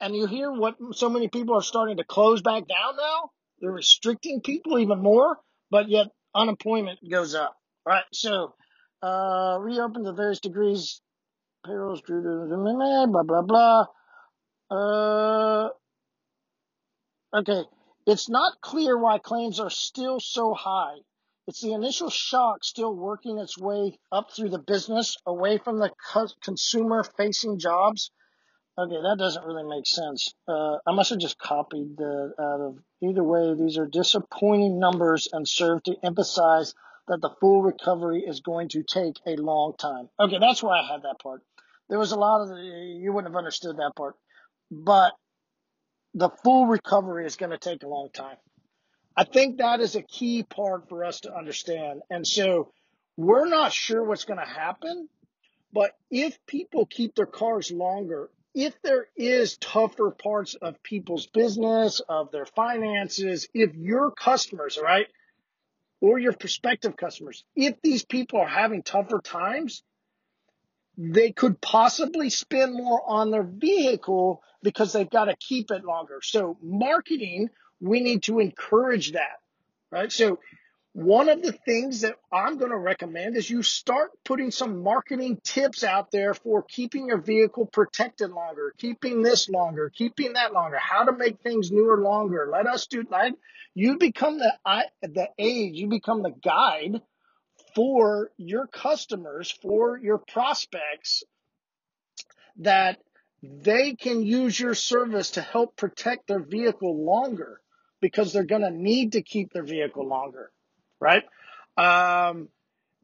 And 0.01 0.15
you 0.15 0.27
hear 0.27 0.53
what 0.53 0.77
so 0.93 1.09
many 1.09 1.29
people 1.29 1.57
are 1.57 1.63
starting 1.63 1.97
to 1.97 2.05
close 2.05 2.43
back 2.43 2.65
down 2.67 2.97
now? 2.97 3.31
They're 3.61 3.71
restricting 3.71 4.41
people 4.41 4.79
even 4.79 5.01
more, 5.01 5.39
but 5.71 5.89
yet 5.89 6.09
unemployment 6.35 6.99
goes 7.09 7.35
up. 7.35 7.57
Right? 7.87 8.05
So, 8.13 8.55
uh, 9.03 9.59
reopen 9.61 10.05
to 10.05 10.13
various 10.13 10.41
degrees. 10.41 11.01
Payrolls 11.65 12.03
blah, 12.03 13.23
blah, 13.23 13.43
blah. 13.43 13.85
Uh, 14.71 15.69
okay. 17.35 17.63
It's 18.07 18.29
not 18.29 18.61
clear 18.61 18.99
why 18.99 19.19
claims 19.19 19.61
are 19.61 19.71
still 19.71 20.21
so 20.21 20.53
high. 20.53 20.97
It's 21.47 21.61
the 21.61 21.73
initial 21.73 22.11
shock 22.11 22.65
still 22.65 22.95
working 22.95 23.39
its 23.39 23.59
way 23.59 23.99
up 24.11 24.31
through 24.33 24.51
the 24.51 24.59
business 24.59 25.17
away 25.27 25.59
from 25.59 25.79
the 25.79 25.91
consumer 26.43 27.03
facing 27.03 27.59
jobs. 27.59 28.11
Okay, 28.77 28.97
that 29.03 29.17
doesn't 29.19 29.45
really 29.45 29.63
make 29.63 29.87
sense. 29.87 30.35
Uh, 30.49 30.79
I 30.85 30.93
must 30.93 31.11
have 31.11 31.21
just 31.21 31.39
copied 31.39 31.97
the 31.97 32.33
out 32.41 32.61
of. 32.61 32.79
Either 33.03 33.23
way, 33.23 33.55
these 33.55 33.79
are 33.79 33.87
disappointing 33.87 34.81
numbers 34.81 35.29
and 35.33 35.47
serve 35.47 35.83
to 35.85 35.95
emphasize 36.03 36.75
that 37.07 37.21
the 37.21 37.31
full 37.41 37.63
recovery 37.63 38.25
is 38.27 38.41
going 38.41 38.69
to 38.71 38.83
take 38.83 39.17
a 39.27 39.37
long 39.37 39.75
time. 39.79 40.09
Okay, 40.19 40.39
that's 40.41 40.63
where 40.63 40.73
I 40.73 40.83
had 40.87 41.03
that 41.03 41.21
part. 41.23 41.43
There 41.89 41.99
was 41.99 42.13
a 42.13 42.19
lot 42.19 42.43
of 42.43 42.49
the, 42.49 42.57
you 43.01 43.13
wouldn't 43.13 43.33
have 43.33 43.39
understood 43.39 43.77
that 43.77 43.93
part, 43.95 44.17
but 44.71 45.13
the 46.15 46.31
full 46.43 46.67
recovery 46.67 47.27
is 47.27 47.37
going 47.37 47.51
to 47.51 47.59
take 47.59 47.83
a 47.83 47.89
long 47.89 48.09
time. 48.13 48.39
I 49.17 49.25
think 49.25 49.59
that 49.59 49.81
is 49.81 49.95
a 49.95 50.03
key 50.03 50.43
part 50.43 50.89
for 50.89 51.05
us 51.05 51.21
to 51.21 51.35
understand. 51.35 52.03
And 52.11 52.27
so 52.27 52.73
we're 53.17 53.49
not 53.49 53.73
sure 53.73 54.03
what's 54.03 54.25
going 54.25 54.41
to 54.41 54.47
happen, 54.47 55.09
but 55.73 55.93
if 56.11 56.39
people 56.47 56.87
keep 56.87 57.15
their 57.15 57.27
cars 57.27 57.71
longer, 57.71 58.31
if 58.55 58.81
there 58.83 59.09
is 59.17 59.57
tougher 59.57 60.11
parts 60.11 60.55
of 60.55 60.83
people's 60.83 61.27
business, 61.27 62.01
of 62.09 62.31
their 62.31 62.47
finances, 62.47 63.49
if 63.53 63.75
your 63.75 64.13
customers, 64.13 64.79
right, 64.81 65.07
or 66.01 66.19
your 66.19 66.33
prospective 66.33 66.97
customers, 66.97 67.45
if 67.57 67.81
these 67.83 68.05
people 68.05 68.41
are 68.41 68.47
having 68.47 68.83
tougher 68.83 69.21
times, 69.21 69.83
they 70.97 71.33
could 71.33 71.61
possibly 71.61 72.31
spend 72.31 72.75
more 72.75 73.03
on 73.05 73.31
their 73.31 73.43
vehicle 73.43 74.43
because 74.63 74.93
they've 74.93 75.11
got 75.11 75.25
to 75.25 75.37
keep 75.37 75.73
it 75.73 75.85
longer. 75.85 76.21
So 76.23 76.57
marketing, 76.63 77.51
we 77.81 78.01
need 78.01 78.23
to 78.25 78.39
encourage 78.39 79.13
that, 79.13 79.41
right? 79.91 80.13
So 80.13 80.39
one 80.95 81.29
of 81.29 81.43
the 81.43 81.51
things 81.51 82.03
that 82.03 82.15
I'm 82.33 82.57
going 82.57 82.71
to 82.71 82.79
recommend 82.79 83.37
is 83.37 83.51
you 83.51 83.65
start 83.65 84.13
putting 84.25 84.53
some 84.53 84.85
marketing 84.85 85.41
tips 85.43 85.83
out 85.83 86.13
there 86.13 86.35
for 86.35 86.63
keeping 86.63 87.09
your 87.09 87.21
vehicle 87.21 87.67
protected 87.67 88.31
longer, 88.31 88.73
keeping 88.79 89.21
this 89.21 89.49
longer, 89.49 89.91
keeping 89.93 90.35
that 90.35 90.53
longer, 90.53 90.79
how 90.79 91.03
to 91.03 91.13
make 91.13 91.41
things 91.41 91.73
newer 91.73 92.01
longer. 92.01 92.49
Let 92.51 92.69
us 92.69 92.87
do 92.87 93.03
like 93.11 93.35
you 93.75 93.99
become 93.99 94.39
the 94.39 94.53
the 95.03 95.31
age, 95.37 95.75
you 95.75 95.89
become 95.89 96.23
the 96.23 96.31
guide 96.31 97.03
for 97.75 98.31
your 98.37 98.69
customers, 98.69 99.51
for 99.51 99.99
your 99.99 100.19
prospects 100.19 101.25
that 102.59 103.01
they 103.43 103.95
can 103.95 104.23
use 104.23 104.59
your 104.61 104.75
service 104.75 105.33
to 105.33 105.41
help 105.41 105.77
protect 105.77 106.29
their 106.29 106.39
vehicle 106.39 107.05
longer 107.05 107.61
because 108.01 108.33
they're 108.33 108.45
going 108.45 108.63
to 108.63 108.71
need 108.71 109.13
to 109.13 109.23
keep 109.23 109.53
their 109.53 109.65
vehicle 109.65 110.07
longer 110.07 110.53
right? 111.01 111.25
Um, 111.77 112.49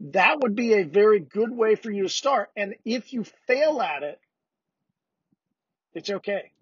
that 0.00 0.40
would 0.40 0.54
be 0.54 0.74
a 0.74 0.84
very 0.84 1.20
good 1.20 1.50
way 1.50 1.74
for 1.74 1.90
you 1.90 2.04
to 2.04 2.08
start. 2.08 2.50
And 2.56 2.74
if 2.84 3.12
you 3.12 3.24
fail 3.46 3.80
at 3.82 4.02
it, 4.02 4.18
it's 5.92 6.10
okay. 6.10 6.52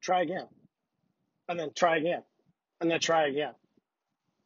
Try 0.00 0.22
again. 0.22 0.46
And 1.48 1.58
then 1.58 1.70
try 1.74 1.96
again. 1.96 2.22
And 2.80 2.90
then 2.90 3.00
try 3.00 3.26
again. 3.26 3.54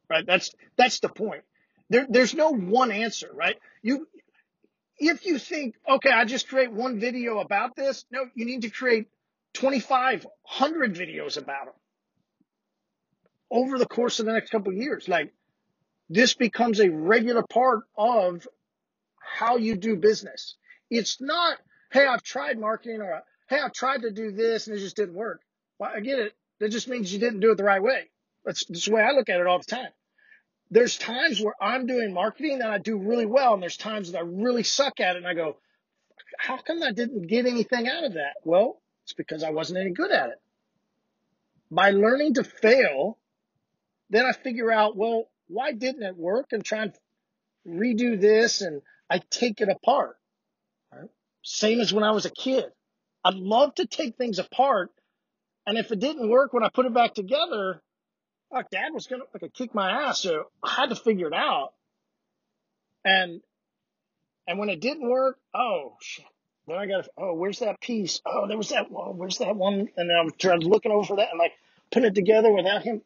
Right? 0.08 0.24
That's 0.24 0.50
that's 0.76 1.00
the 1.00 1.08
point. 1.08 1.42
There, 1.90 2.06
there's 2.08 2.34
no 2.34 2.50
one 2.50 2.90
answer, 2.90 3.30
right? 3.34 3.56
You 3.82 4.06
if 4.98 5.26
you 5.26 5.38
think, 5.38 5.76
okay, 5.88 6.10
I 6.10 6.24
just 6.24 6.48
create 6.48 6.72
one 6.72 6.98
video 6.98 7.38
about 7.38 7.76
this, 7.76 8.04
no, 8.10 8.26
you 8.34 8.44
need 8.44 8.62
to 8.62 8.70
create 8.70 9.06
2,500 9.54 10.94
videos 10.94 11.36
about 11.36 11.66
them 11.66 11.74
over 13.50 13.78
the 13.78 13.86
course 13.86 14.18
of 14.20 14.26
the 14.26 14.32
next 14.32 14.50
couple 14.50 14.72
years. 14.72 15.08
Like 15.08 15.32
this 16.08 16.34
becomes 16.34 16.80
a 16.80 16.88
regular 16.88 17.42
part 17.42 17.84
of 17.96 18.46
how 19.18 19.56
you 19.56 19.76
do 19.76 19.96
business. 19.96 20.56
It's 20.90 21.20
not, 21.20 21.58
hey, 21.92 22.06
I've 22.06 22.22
tried 22.22 22.58
marketing 22.58 23.02
or 23.02 23.22
hey, 23.48 23.60
I've 23.60 23.72
tried 23.72 24.02
to 24.02 24.10
do 24.10 24.32
this 24.32 24.66
and 24.66 24.76
it 24.76 24.80
just 24.80 24.96
didn't 24.96 25.14
work. 25.14 25.42
Well, 25.78 25.90
I 25.94 26.00
get 26.00 26.18
it. 26.18 26.32
That 26.60 26.70
just 26.70 26.88
means 26.88 27.12
you 27.12 27.18
didn't 27.18 27.40
do 27.40 27.52
it 27.52 27.56
the 27.56 27.64
right 27.64 27.82
way. 27.82 28.08
That's, 28.44 28.64
that's 28.66 28.86
the 28.86 28.94
way 28.94 29.02
I 29.02 29.12
look 29.12 29.28
at 29.28 29.40
it 29.40 29.46
all 29.46 29.58
the 29.58 29.64
time. 29.64 29.90
There's 30.70 30.98
times 30.98 31.40
where 31.40 31.54
I'm 31.60 31.86
doing 31.86 32.12
marketing 32.12 32.58
that 32.58 32.70
I 32.70 32.78
do 32.78 32.98
really 32.98 33.24
well, 33.24 33.54
and 33.54 33.62
there's 33.62 33.76
times 33.76 34.12
that 34.12 34.18
I 34.18 34.22
really 34.22 34.62
suck 34.62 35.00
at 35.00 35.16
it 35.16 35.18
and 35.18 35.26
I 35.26 35.34
go, 35.34 35.56
how 36.36 36.58
come 36.58 36.82
I 36.82 36.92
didn't 36.92 37.26
get 37.26 37.46
anything 37.46 37.88
out 37.88 38.04
of 38.04 38.14
that? 38.14 38.34
Well, 38.44 38.80
it's 39.04 39.14
because 39.14 39.42
I 39.42 39.50
wasn't 39.50 39.80
any 39.80 39.90
good 39.90 40.10
at 40.10 40.30
it. 40.30 40.40
By 41.70 41.90
learning 41.90 42.34
to 42.34 42.44
fail, 42.44 43.18
then 44.10 44.26
I 44.26 44.32
figure 44.32 44.70
out, 44.70 44.96
well, 44.96 45.28
why 45.48 45.72
didn't 45.72 46.02
it 46.02 46.16
work 46.16 46.48
and 46.52 46.64
try 46.64 46.82
and 46.82 46.92
redo 47.66 48.20
this 48.20 48.60
and 48.60 48.82
I 49.10 49.20
take 49.30 49.60
it 49.60 49.68
apart. 49.68 50.16
Right? 50.92 51.08
Same 51.42 51.80
as 51.80 51.92
when 51.92 52.04
I 52.04 52.12
was 52.12 52.26
a 52.26 52.30
kid. 52.30 52.66
I'd 53.24 53.34
love 53.34 53.74
to 53.76 53.86
take 53.86 54.16
things 54.16 54.38
apart 54.38 54.90
and 55.68 55.76
if 55.76 55.92
it 55.92 55.98
didn't 55.98 56.30
work 56.30 56.54
when 56.54 56.64
I 56.64 56.70
put 56.70 56.86
it 56.86 56.94
back 56.94 57.12
together, 57.12 57.82
oh, 58.50 58.62
dad 58.72 58.94
was 58.94 59.06
gonna 59.06 59.24
like 59.40 59.52
kick 59.52 59.74
my 59.74 60.04
ass. 60.04 60.20
So 60.20 60.44
I 60.62 60.70
had 60.70 60.88
to 60.88 60.96
figure 60.96 61.26
it 61.26 61.34
out. 61.34 61.74
And 63.04 63.42
and 64.46 64.58
when 64.58 64.70
it 64.70 64.80
didn't 64.80 65.08
work, 65.08 65.38
oh 65.54 65.96
shit. 66.00 66.24
Then 66.66 66.78
I 66.78 66.86
got 66.86 67.08
oh, 67.18 67.34
where's 67.34 67.58
that 67.58 67.82
piece? 67.82 68.22
Oh, 68.24 68.46
there 68.48 68.56
was 68.56 68.70
that 68.70 68.90
one. 68.90 69.18
Where's 69.18 69.38
that 69.38 69.56
one? 69.56 69.88
And 69.96 70.10
I'm 70.10 70.30
trying 70.38 70.60
looking 70.60 70.90
over 70.90 71.04
for 71.04 71.16
that 71.16 71.30
and 71.30 71.38
like 71.38 71.52
putting 71.90 72.08
it 72.08 72.14
together 72.14 72.50
without 72.50 72.82
him 72.82 73.02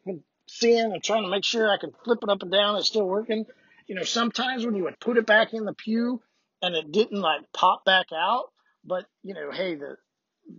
seeing 0.53 0.91
and 0.91 1.03
trying 1.03 1.23
to 1.23 1.29
make 1.29 1.43
sure 1.43 1.69
I 1.69 1.77
could 1.77 1.93
flip 2.03 2.19
it 2.21 2.29
up 2.29 2.41
and 2.41 2.51
down. 2.51 2.75
It's 2.75 2.87
still 2.87 3.07
working. 3.07 3.45
You 3.87 3.95
know, 3.95 4.03
sometimes 4.03 4.65
when 4.65 4.75
you 4.75 4.83
would 4.83 4.99
put 4.99 5.17
it 5.17 5.25
back 5.25 5.53
in 5.53 5.65
the 5.65 5.73
pew 5.73 6.21
and 6.61 6.75
it 6.75 6.91
didn't 6.91 7.19
like 7.19 7.41
pop 7.53 7.83
back 7.85 8.07
out, 8.15 8.45
but 8.85 9.05
you 9.23 9.33
know, 9.33 9.51
hey, 9.51 9.75
the 9.75 9.97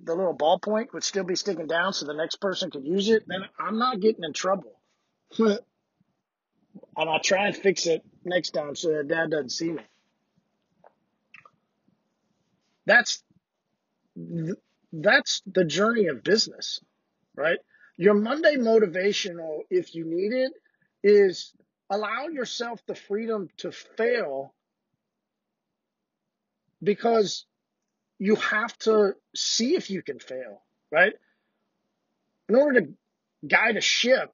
the 0.05 0.15
little 0.15 0.37
ballpoint 0.37 0.93
would 0.93 1.05
still 1.05 1.25
be 1.25 1.37
sticking 1.37 1.67
down 1.67 1.93
so 1.93 2.07
the 2.07 2.15
next 2.15 2.37
person 2.37 2.71
could 2.71 2.85
use 2.85 3.09
it, 3.09 3.25
then 3.27 3.43
I'm 3.59 3.79
not 3.79 4.01
getting 4.01 4.25
in 4.25 4.33
trouble. 4.33 4.81
and 5.39 5.59
I'll 6.97 7.21
try 7.21 7.47
and 7.47 7.57
fix 7.57 7.87
it 7.87 8.03
next 8.25 8.51
time 8.51 8.75
so 8.75 8.89
that 8.89 9.09
dad 9.09 9.31
doesn't 9.31 9.51
see 9.51 9.73
me. 9.73 9.83
That's 12.87 13.23
that's 14.93 15.43
the 15.47 15.65
journey 15.65 16.07
of 16.07 16.23
business, 16.23 16.81
right? 17.37 17.59
Your 17.97 18.15
Monday 18.15 18.57
motivational, 18.57 19.61
if 19.71 19.95
you 19.95 20.05
need 20.05 20.33
it, 20.33 20.53
is 21.03 21.53
allow 21.91 22.29
yourself 22.29 22.83
the 22.87 22.95
freedom 22.95 23.49
to 23.59 23.71
fail 23.71 24.55
because 26.83 27.47
you 28.19 28.37
have 28.37 28.77
to 28.79 29.15
see 29.35 29.75
if 29.77 29.91
you 29.91 30.03
can 30.03 30.19
fail, 30.19 30.63
right? 30.91 31.13
In 32.49 32.57
order 32.57 32.81
to 32.81 32.89
guide 33.47 33.77
a 33.77 33.81
ship, 33.81 34.33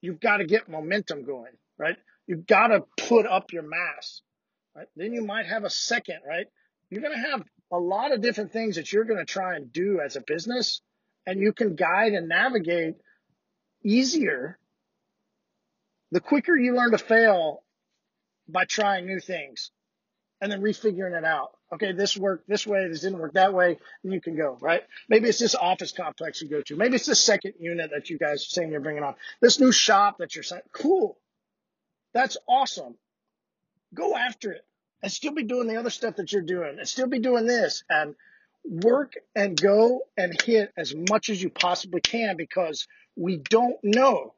you've 0.00 0.20
got 0.20 0.38
to 0.38 0.44
get 0.44 0.68
momentum 0.68 1.24
going, 1.24 1.52
right? 1.78 1.96
You've 2.26 2.46
got 2.46 2.68
to 2.68 2.82
put 3.08 3.26
up 3.26 3.52
your 3.52 3.62
mass, 3.62 4.22
right? 4.74 4.86
Then 4.96 5.12
you 5.12 5.24
might 5.24 5.46
have 5.46 5.64
a 5.64 5.70
second, 5.70 6.20
right? 6.26 6.46
You're 6.90 7.02
going 7.02 7.14
to 7.14 7.30
have 7.30 7.42
a 7.70 7.78
lot 7.78 8.12
of 8.12 8.20
different 8.20 8.52
things 8.52 8.76
that 8.76 8.92
you're 8.92 9.04
going 9.04 9.18
to 9.18 9.24
try 9.24 9.56
and 9.56 9.72
do 9.72 10.00
as 10.04 10.16
a 10.16 10.22
business 10.26 10.80
and 11.26 11.40
you 11.40 11.52
can 11.52 11.74
guide 11.74 12.12
and 12.12 12.28
navigate 12.28 12.96
easier 13.84 14.58
the 16.10 16.20
quicker 16.20 16.56
you 16.56 16.74
learn 16.74 16.92
to 16.92 16.98
fail 16.98 17.62
by 18.48 18.64
trying 18.64 19.06
new 19.06 19.20
things 19.20 19.70
and 20.40 20.50
then 20.50 20.60
refiguring 20.60 21.16
it 21.16 21.24
out. 21.24 21.52
Okay, 21.72 21.92
this 21.92 22.16
worked 22.16 22.48
this 22.48 22.66
way, 22.66 22.86
this 22.88 23.00
didn't 23.00 23.18
work 23.18 23.32
that 23.32 23.54
way, 23.54 23.78
and 24.04 24.12
you 24.12 24.20
can 24.20 24.36
go, 24.36 24.58
right? 24.60 24.82
Maybe 25.08 25.28
it's 25.28 25.38
this 25.38 25.54
office 25.54 25.92
complex 25.92 26.42
you 26.42 26.48
go 26.48 26.60
to. 26.62 26.76
Maybe 26.76 26.96
it's 26.96 27.06
this 27.06 27.20
second 27.20 27.54
unit 27.58 27.90
that 27.94 28.10
you 28.10 28.18
guys 28.18 28.42
are 28.42 28.50
saying 28.50 28.70
you're 28.70 28.80
bringing 28.80 29.04
on. 29.04 29.14
This 29.40 29.58
new 29.58 29.72
shop 29.72 30.18
that 30.18 30.34
you're 30.34 30.42
saying, 30.42 30.62
cool. 30.72 31.16
That's 32.12 32.36
awesome. 32.46 32.96
Go 33.94 34.16
after 34.16 34.52
it 34.52 34.66
and 35.02 35.10
still 35.10 35.32
be 35.32 35.44
doing 35.44 35.66
the 35.66 35.76
other 35.76 35.90
stuff 35.90 36.16
that 36.16 36.32
you're 36.32 36.42
doing 36.42 36.76
and 36.78 36.86
still 36.88 37.08
be 37.08 37.20
doing 37.20 37.46
this 37.46 37.84
and 37.88 38.14
work 38.64 39.14
and 39.34 39.60
go 39.60 40.02
and 40.16 40.40
hit 40.42 40.72
as 40.76 40.94
much 40.94 41.28
as 41.28 41.42
you 41.42 41.50
possibly 41.50 42.00
can 42.00 42.36
because 42.36 42.86
we 43.16 43.36
don't 43.36 43.78
know. 43.82 44.34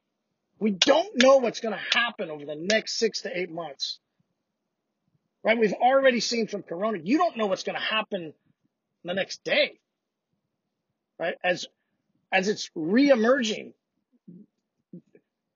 We 0.59 0.71
don't 0.71 1.11
know 1.23 1.39
what's 1.39 1.61
going 1.61 1.75
to 1.75 1.99
happen 1.99 2.31
over 2.31 2.45
the 2.45 2.57
next 2.57 2.99
six 2.99 3.23
to 3.23 3.39
eight 3.39 3.51
months. 3.51 3.99
Right? 5.43 5.59
We've 5.59 5.75
already 5.75 6.21
seen 6.21 6.47
from 6.47 6.63
Corona, 6.63 6.99
you 7.03 7.19
don't 7.19 7.37
know 7.37 7.47
what's 7.47 7.65
going 7.65 7.77
to 7.77 7.85
happen 7.85 8.33
the 9.05 9.15
next 9.15 9.45
day. 9.45 9.79
Right? 11.19 11.35
As, 11.45 11.67
as 12.33 12.49
it's 12.49 12.71
reemerging, 12.77 13.73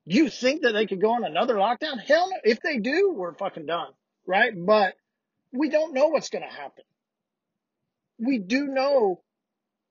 you 0.04 0.28
think 0.28 0.62
that 0.62 0.72
they 0.72 0.86
could 0.86 1.00
go 1.00 1.12
on 1.12 1.24
another 1.24 1.54
lockdown? 1.54 2.00
Hell 2.00 2.28
no. 2.30 2.36
If 2.44 2.60
they 2.60 2.78
do, 2.78 3.12
we're 3.14 3.34
fucking 3.34 3.66
done. 3.66 3.92
Right? 4.26 4.52
But 4.54 4.94
we 5.52 5.70
don't 5.70 5.94
know 5.94 6.08
what's 6.08 6.28
going 6.28 6.44
to 6.44 6.54
happen 6.54 6.84
we 8.18 8.38
do 8.38 8.66
know 8.66 9.20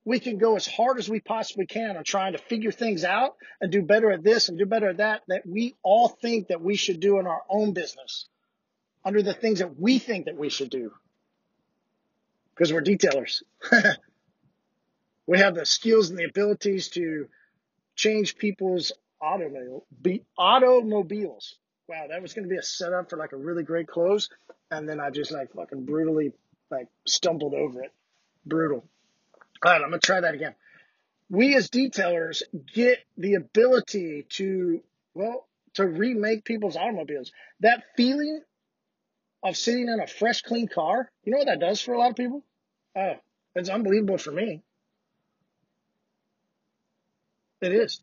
we 0.06 0.20
can 0.20 0.38
go 0.38 0.56
as 0.56 0.66
hard 0.66 1.00
as 1.00 1.10
we 1.10 1.20
possibly 1.20 1.66
can 1.66 1.98
on 1.98 2.04
trying 2.04 2.32
to 2.32 2.38
figure 2.38 2.72
things 2.72 3.04
out 3.04 3.36
and 3.60 3.72
do 3.72 3.82
better 3.82 4.12
at 4.12 4.24
this 4.24 4.48
and 4.48 4.58
do 4.58 4.66
better 4.66 4.90
at 4.90 4.98
that 4.98 5.22
that 5.28 5.46
we 5.46 5.76
all 5.84 6.08
think 6.08 6.48
that 6.48 6.62
we 6.62 6.76
should 6.76 7.00
do 7.00 7.20
in 7.20 7.28
our 7.28 7.42
own 7.50 7.74
business 7.74 8.28
under 9.04 9.22
the 9.22 9.34
things 9.34 9.60
that 9.60 9.80
we 9.80 10.00
think 10.00 10.26
that 10.26 10.38
we 10.38 10.50
should 10.50 10.70
do. 10.70 10.92
Because 12.54 12.74
we're 12.74 12.82
detailers. 12.82 13.44
We 15.28 15.40
have 15.40 15.56
the 15.56 15.66
skills 15.66 16.10
and 16.10 16.18
the 16.18 16.24
abilities 16.24 16.88
to 16.92 17.28
change 17.96 18.38
people's 18.38 18.94
automobile 19.22 19.86
automobiles. 20.38 21.58
Wow 21.90 22.06
that 22.10 22.22
was 22.22 22.34
going 22.34 22.44
to 22.44 22.50
be 22.50 22.58
a 22.58 22.64
setup 22.64 23.10
for 23.10 23.18
like 23.18 23.34
a 23.34 23.38
really 23.38 23.64
great 23.64 23.88
close 23.88 24.30
and 24.72 24.88
then 24.88 25.00
i 25.00 25.10
just 25.10 25.32
like 25.32 25.54
fucking 25.54 25.86
brutally 25.86 26.34
like 26.70 26.88
stumbled 27.08 27.54
over 27.54 27.82
it 27.82 27.92
brutal. 28.46 28.86
All 29.64 29.72
right, 29.72 29.82
I'm 29.82 29.90
going 29.90 30.00
to 30.00 30.06
try 30.06 30.22
that 30.22 30.34
again. 30.34 30.56
We 31.30 31.56
as 31.56 31.70
detailers 31.70 32.42
get 32.74 33.00
the 33.18 33.36
ability 33.36 34.26
to, 34.30 34.82
well, 35.14 35.48
to 35.74 35.86
remake 35.86 36.46
people's 36.46 36.76
automobiles. 36.76 37.32
That 37.60 37.84
feeling 37.96 38.42
of 39.44 39.58
sitting 39.58 39.88
in 39.90 40.00
a 40.00 40.08
fresh, 40.08 40.42
clean 40.42 40.68
car, 40.68 41.12
you 41.24 41.32
know 41.32 41.40
what 41.40 41.48
that 41.48 41.60
does 41.60 41.82
for 41.82 41.94
a 41.94 42.00
lot 42.00 42.12
of 42.12 42.16
people? 42.16 42.44
Oh, 42.96 43.16
it's 43.56 43.70
unbelievable 43.70 44.18
for 44.18 44.32
me. 44.32 44.62
It 47.62 47.74
is. 47.74 48.02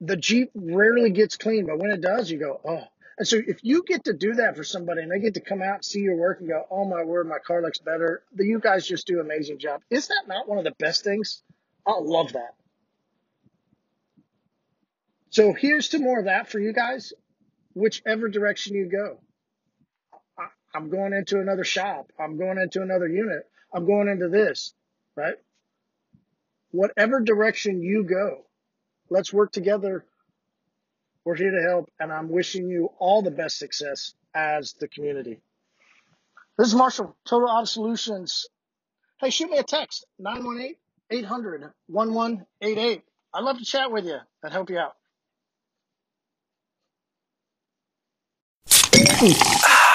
The 0.00 0.16
Jeep 0.16 0.50
rarely 0.54 1.10
gets 1.10 1.36
clean, 1.36 1.66
but 1.66 1.78
when 1.78 1.90
it 1.90 2.00
does, 2.00 2.30
you 2.30 2.38
go, 2.38 2.60
oh. 2.64 2.84
And 3.18 3.26
so 3.26 3.36
if 3.44 3.58
you 3.64 3.82
get 3.84 4.04
to 4.04 4.12
do 4.12 4.34
that 4.34 4.56
for 4.56 4.62
somebody 4.62 5.02
and 5.02 5.10
they 5.10 5.18
get 5.18 5.34
to 5.34 5.40
come 5.40 5.60
out 5.60 5.84
see 5.84 5.98
your 6.00 6.16
work 6.16 6.38
and 6.38 6.48
go, 6.48 6.64
oh 6.70 6.84
my 6.84 7.02
word, 7.02 7.28
my 7.28 7.38
car 7.44 7.60
looks 7.60 7.78
better, 7.78 8.22
you 8.36 8.60
guys 8.60 8.86
just 8.86 9.08
do 9.08 9.18
an 9.18 9.26
amazing 9.26 9.58
job. 9.58 9.82
Is 9.90 10.06
that 10.06 10.24
not 10.28 10.48
one 10.48 10.58
of 10.58 10.64
the 10.64 10.74
best 10.78 11.02
things? 11.02 11.42
I 11.84 11.94
love 11.98 12.34
that. 12.34 12.54
So 15.30 15.52
here's 15.52 15.88
to 15.90 15.98
more 15.98 16.20
of 16.20 16.26
that 16.26 16.48
for 16.48 16.60
you 16.60 16.72
guys, 16.72 17.12
whichever 17.74 18.28
direction 18.28 18.76
you 18.76 18.88
go. 18.88 19.18
I'm 20.74 20.88
going 20.90 21.12
into 21.12 21.40
another 21.40 21.64
shop. 21.64 22.12
I'm 22.20 22.38
going 22.38 22.58
into 22.58 22.82
another 22.82 23.08
unit. 23.08 23.42
I'm 23.72 23.84
going 23.84 24.08
into 24.08 24.28
this, 24.28 24.74
right? 25.16 25.34
Whatever 26.70 27.20
direction 27.20 27.82
you 27.82 28.04
go, 28.04 28.44
let's 29.10 29.32
work 29.32 29.50
together. 29.50 30.04
We're 31.28 31.36
here 31.36 31.50
to 31.50 31.62
help, 31.62 31.90
and 32.00 32.10
I'm 32.10 32.30
wishing 32.30 32.70
you 32.70 32.88
all 32.98 33.20
the 33.20 33.30
best 33.30 33.58
success 33.58 34.14
as 34.34 34.72
the 34.80 34.88
community. 34.88 35.42
This 36.56 36.68
is 36.68 36.74
Marshall, 36.74 37.14
Total 37.26 37.50
Auto 37.50 37.66
Solutions. 37.66 38.46
Hey, 39.20 39.28
shoot 39.28 39.50
me 39.50 39.58
a 39.58 39.62
text, 39.62 40.06
918 40.18 40.76
800 41.10 41.70
1188. 41.86 43.02
I'd 43.34 43.44
love 43.44 43.58
to 43.58 43.64
chat 43.66 43.92
with 43.92 44.06
you 44.06 44.16
and 44.42 44.52
help 44.54 44.70
you 44.70 44.78
out. 44.78 44.96